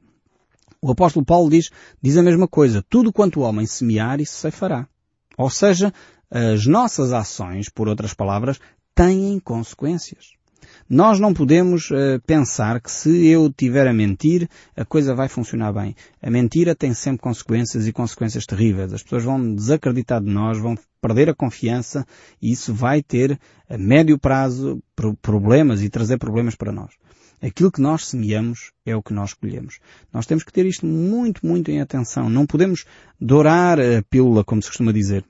O 0.80 0.92
apóstolo 0.92 1.26
Paulo 1.26 1.50
diz, 1.50 1.70
diz 2.00 2.16
a 2.16 2.22
mesma 2.22 2.46
coisa, 2.46 2.84
tudo 2.88 3.12
quanto 3.12 3.40
o 3.40 3.42
homem 3.42 3.66
semear, 3.66 4.20
isso 4.20 4.34
ceifará. 4.34 4.86
Ou 5.36 5.50
seja, 5.50 5.92
as 6.30 6.66
nossas 6.66 7.12
ações, 7.12 7.68
por 7.68 7.88
outras 7.88 8.14
palavras, 8.14 8.60
têm 8.96 9.38
consequências. 9.38 10.34
Nós 10.88 11.20
não 11.20 11.34
podemos 11.34 11.90
uh, 11.90 12.20
pensar 12.26 12.80
que 12.80 12.90
se 12.90 13.26
eu 13.26 13.52
tiver 13.52 13.86
a 13.86 13.92
mentir, 13.92 14.48
a 14.76 14.84
coisa 14.84 15.14
vai 15.14 15.28
funcionar 15.28 15.72
bem. 15.72 15.94
A 16.22 16.30
mentira 16.30 16.74
tem 16.74 16.94
sempre 16.94 17.22
consequências 17.22 17.86
e 17.86 17.92
consequências 17.92 18.46
terríveis. 18.46 18.92
As 18.92 19.02
pessoas 19.02 19.24
vão 19.24 19.54
desacreditar 19.54 20.22
de 20.22 20.30
nós, 20.30 20.58
vão 20.58 20.76
perder 21.00 21.28
a 21.28 21.34
confiança 21.34 22.06
e 22.40 22.52
isso 22.52 22.72
vai 22.72 23.02
ter 23.02 23.38
a 23.68 23.76
médio 23.76 24.18
prazo 24.18 24.82
problemas 25.20 25.82
e 25.82 25.90
trazer 25.90 26.18
problemas 26.18 26.54
para 26.54 26.72
nós. 26.72 26.92
Aquilo 27.42 27.70
que 27.70 27.82
nós 27.82 28.06
semeamos 28.06 28.72
é 28.84 28.96
o 28.96 29.02
que 29.02 29.12
nós 29.12 29.34
colhemos. 29.34 29.78
Nós 30.12 30.24
temos 30.24 30.42
que 30.42 30.52
ter 30.52 30.64
isto 30.64 30.86
muito, 30.86 31.44
muito 31.44 31.70
em 31.70 31.80
atenção. 31.80 32.30
Não 32.30 32.46
podemos 32.46 32.86
dourar 33.20 33.78
a 33.78 34.02
pílula, 34.08 34.42
como 34.42 34.62
se 34.62 34.68
costuma 34.68 34.92
dizer. 34.92 35.22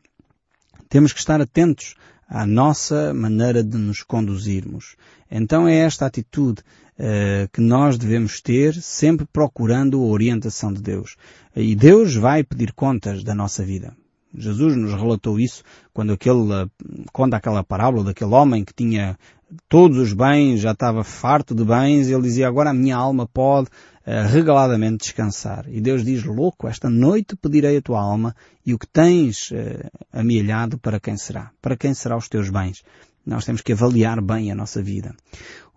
Temos 0.89 1.13
que 1.13 1.19
estar 1.19 1.41
atentos 1.41 1.97
à 2.29 2.47
nossa 2.47 3.15
maneira 3.15 3.63
de 3.63 3.77
nos 3.77 4.03
conduzirmos. 4.03 4.97
Então 5.31 5.67
é 5.69 5.77
esta 5.77 6.07
atitude 6.07 6.63
uh, 6.99 7.49
que 7.53 7.61
nós 7.61 7.99
devemos 7.99 8.41
ter, 8.41 8.75
sempre 8.75 9.27
procurando 9.27 9.99
a 9.99 10.07
orientação 10.07 10.73
de 10.73 10.83
Deus. 10.83 11.17
E 11.55 11.75
Deus 11.75 12.15
vai 12.15 12.43
pedir 12.43 12.73
contas 12.73 13.23
da 13.23 13.35
nossa 13.35 13.65
vida. 13.65 13.97
Jesus 14.37 14.77
nos 14.77 14.93
relatou 14.93 15.41
isso 15.41 15.63
quando 15.93 16.13
aquele, 16.13 16.53
eh, 16.53 16.67
conta 17.13 17.37
aquela 17.37 17.65
parábola 17.65 18.05
daquele 18.05 18.33
homem 18.33 18.65
que 18.65 18.75
tinha 18.75 19.17
todos 19.69 19.99
os 19.99 20.13
bens, 20.13 20.61
já 20.61 20.73
estava 20.73 21.05
farto 21.05 21.55
de 21.55 21.65
bens, 21.65 22.09
ele 22.09 22.23
dizia, 22.23 22.49
agora 22.49 22.71
a 22.71 22.75
minha 22.75 22.97
alma 22.97 23.27
pode 23.27 23.69
uh, 23.69 24.29
regaladamente 24.29 24.99
descansar. 24.99 25.67
E 25.69 25.81
Deus 25.81 26.05
diz, 26.05 26.25
louco, 26.25 26.69
esta 26.69 26.91
noite 26.91 27.37
pedirei 27.37 27.77
a 27.77 27.83
tua 27.83 28.01
alma, 28.01 28.35
e 28.65 28.75
o 28.75 28.79
que 28.79 28.87
tens 28.87 29.51
uh, 29.53 30.79
para 30.83 31.01
quem 31.01 31.17
será? 31.17 31.51
Para 31.63 31.77
quem 31.77 31.95
será 31.95 32.17
os 32.17 32.29
teus 32.29 32.51
bens? 32.51 32.83
Nós 33.25 33.45
temos 33.45 33.61
que 33.61 33.73
avaliar 33.73 34.21
bem 34.21 34.51
a 34.51 34.55
nossa 34.55 34.83
vida. 34.83 35.15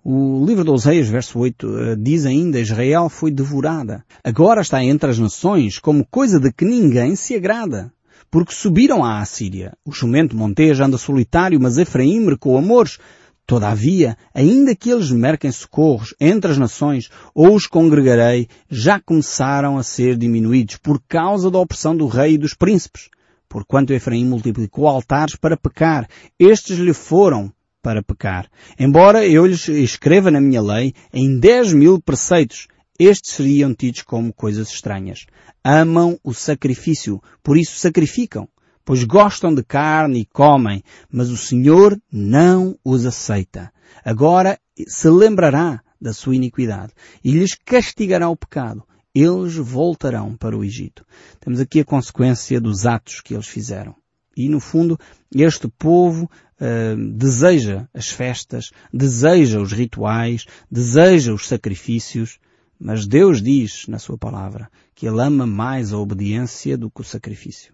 O 0.03 0.43
livro 0.45 0.63
de 0.63 0.71
Oseias, 0.71 1.07
verso 1.07 1.37
8, 1.39 1.67
uh, 1.67 1.95
diz 1.95 2.25
ainda, 2.25 2.59
Israel 2.59 3.09
foi 3.09 3.31
devorada. 3.31 4.03
Agora 4.23 4.61
está 4.61 4.83
entre 4.83 5.11
as 5.11 5.19
nações 5.19 5.77
como 5.77 6.05
coisa 6.09 6.39
de 6.39 6.51
que 6.51 6.65
ninguém 6.65 7.15
se 7.15 7.35
agrada 7.35 7.91
porque 8.31 8.53
subiram 8.53 9.03
à 9.03 9.19
Assíria. 9.19 9.73
O 9.85 9.91
jumento 9.91 10.35
monteja 10.35 10.85
anda 10.85 10.97
solitário, 10.97 11.59
mas 11.59 11.77
Efraim 11.77 12.19
mercou 12.19 12.57
amores. 12.57 12.97
Todavia, 13.45 14.15
ainda 14.31 14.75
que 14.75 14.91
eles 14.91 15.09
merquem 15.09 15.51
socorros 15.51 16.13
entre 16.19 16.51
as 16.51 16.57
nações, 16.59 17.09
ou 17.33 17.55
os 17.55 17.65
congregarei, 17.65 18.47
já 18.69 18.99
começaram 18.99 19.75
a 19.75 19.81
ser 19.81 20.15
diminuídos 20.15 20.77
por 20.77 21.01
causa 21.07 21.49
da 21.49 21.57
opressão 21.57 21.97
do 21.97 22.05
rei 22.05 22.33
e 22.33 22.37
dos 22.37 22.53
príncipes. 22.53 23.09
Porquanto 23.49 23.91
Efraim 23.91 24.25
multiplicou 24.25 24.87
altares 24.87 25.35
para 25.35 25.57
pecar, 25.57 26.07
estes 26.37 26.77
lhe 26.77 26.93
foram 26.93 27.51
para 27.81 28.03
pecar. 28.03 28.47
Embora 28.77 29.25
eu 29.25 29.47
lhes 29.47 29.67
escreva 29.67 30.29
na 30.29 30.39
minha 30.39 30.61
lei 30.61 30.93
em 31.11 31.39
dez 31.39 31.73
mil 31.73 31.99
preceitos, 31.99 32.67
estes 32.99 33.33
seriam 33.33 33.73
tidos 33.73 34.01
como 34.01 34.33
coisas 34.33 34.69
estranhas. 34.69 35.25
Amam 35.63 36.19
o 36.23 36.33
sacrifício, 36.33 37.21
por 37.41 37.57
isso 37.57 37.79
sacrificam 37.79 38.47
pois 38.89 39.03
gostam 39.03 39.53
de 39.53 39.63
carne 39.63 40.21
e 40.21 40.25
comem, 40.25 40.81
mas 41.11 41.29
o 41.29 41.37
Senhor 41.37 41.95
não 42.11 42.75
os 42.83 43.05
aceita. 43.05 43.71
Agora 44.03 44.59
se 44.87 45.07
lembrará 45.07 45.83
da 46.01 46.11
sua 46.11 46.35
iniquidade 46.35 46.91
e 47.23 47.33
lhes 47.33 47.53
castigará 47.53 48.27
o 48.27 48.35
pecado. 48.35 48.83
Eles 49.13 49.55
voltarão 49.57 50.35
para 50.35 50.57
o 50.57 50.63
Egito. 50.63 51.05
Temos 51.39 51.59
aqui 51.59 51.81
a 51.81 51.85
consequência 51.85 52.59
dos 52.59 52.87
atos 52.87 53.21
que 53.21 53.35
eles 53.35 53.45
fizeram. 53.45 53.95
E 54.35 54.49
no 54.49 54.59
fundo, 54.59 54.97
este 55.35 55.67
povo 55.67 56.23
uh, 56.59 57.13
deseja 57.15 57.87
as 57.93 58.09
festas, 58.09 58.71
deseja 58.91 59.61
os 59.61 59.71
rituais, 59.71 60.45
deseja 60.71 61.31
os 61.31 61.47
sacrifícios, 61.47 62.39
mas 62.79 63.05
Deus 63.05 63.41
diz 63.41 63.85
na 63.87 63.99
sua 63.99 64.17
palavra 64.17 64.69
que 64.95 65.05
Ele 65.05 65.21
ama 65.21 65.45
mais 65.45 65.91
a 65.91 65.97
obediência 65.97 66.77
do 66.77 66.89
que 66.89 67.01
o 67.01 67.03
sacrifício. 67.03 67.73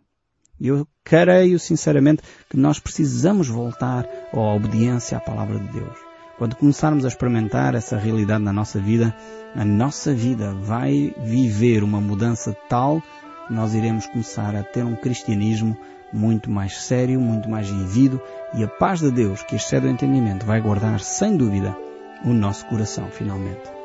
E 0.60 0.68
eu 0.68 0.88
creio 1.04 1.60
sinceramente 1.60 2.24
que 2.50 2.58
nós 2.58 2.80
precisamos 2.80 3.48
voltar 3.48 4.08
à 4.34 4.40
obediência 4.40 5.18
à 5.18 5.22
palavra 5.22 5.60
de 5.60 5.68
Deus. 5.72 5.98
Quando 6.38 6.56
começarmos 6.56 7.06
a 7.06 7.08
experimentar 7.08 7.76
essa 7.76 7.98
realidade 7.98 8.44
na 8.44 8.52
nossa 8.52 8.80
vida, 8.80 9.16
a 9.54 9.64
nossa 9.64 10.14
vida 10.14 10.54
vai 10.54 11.14
viver 11.24 11.84
uma 11.84 12.02
mudança 12.02 12.54
tal 12.68 13.02
que 13.48 13.54
nós 13.54 13.74
iremos 13.74 14.08
começar 14.08 14.56
a 14.56 14.64
ter 14.64 14.84
um 14.84 14.96
cristianismo 14.96 15.78
muito 16.12 16.50
mais 16.50 16.82
sério, 16.82 17.20
muito 17.20 17.50
mais 17.50 17.70
vivido 17.70 18.22
e 18.54 18.64
a 18.64 18.68
paz 18.68 19.00
de 19.00 19.12
Deus, 19.12 19.44
que 19.44 19.56
excede 19.56 19.88
o 19.88 19.90
entendimento, 19.90 20.46
vai 20.46 20.62
guardar 20.62 21.00
sem 21.00 21.38
dúvida 21.38 21.76
o 22.24 22.34
nosso 22.34 22.66
coração 22.66 23.10
finalmente. 23.10 23.85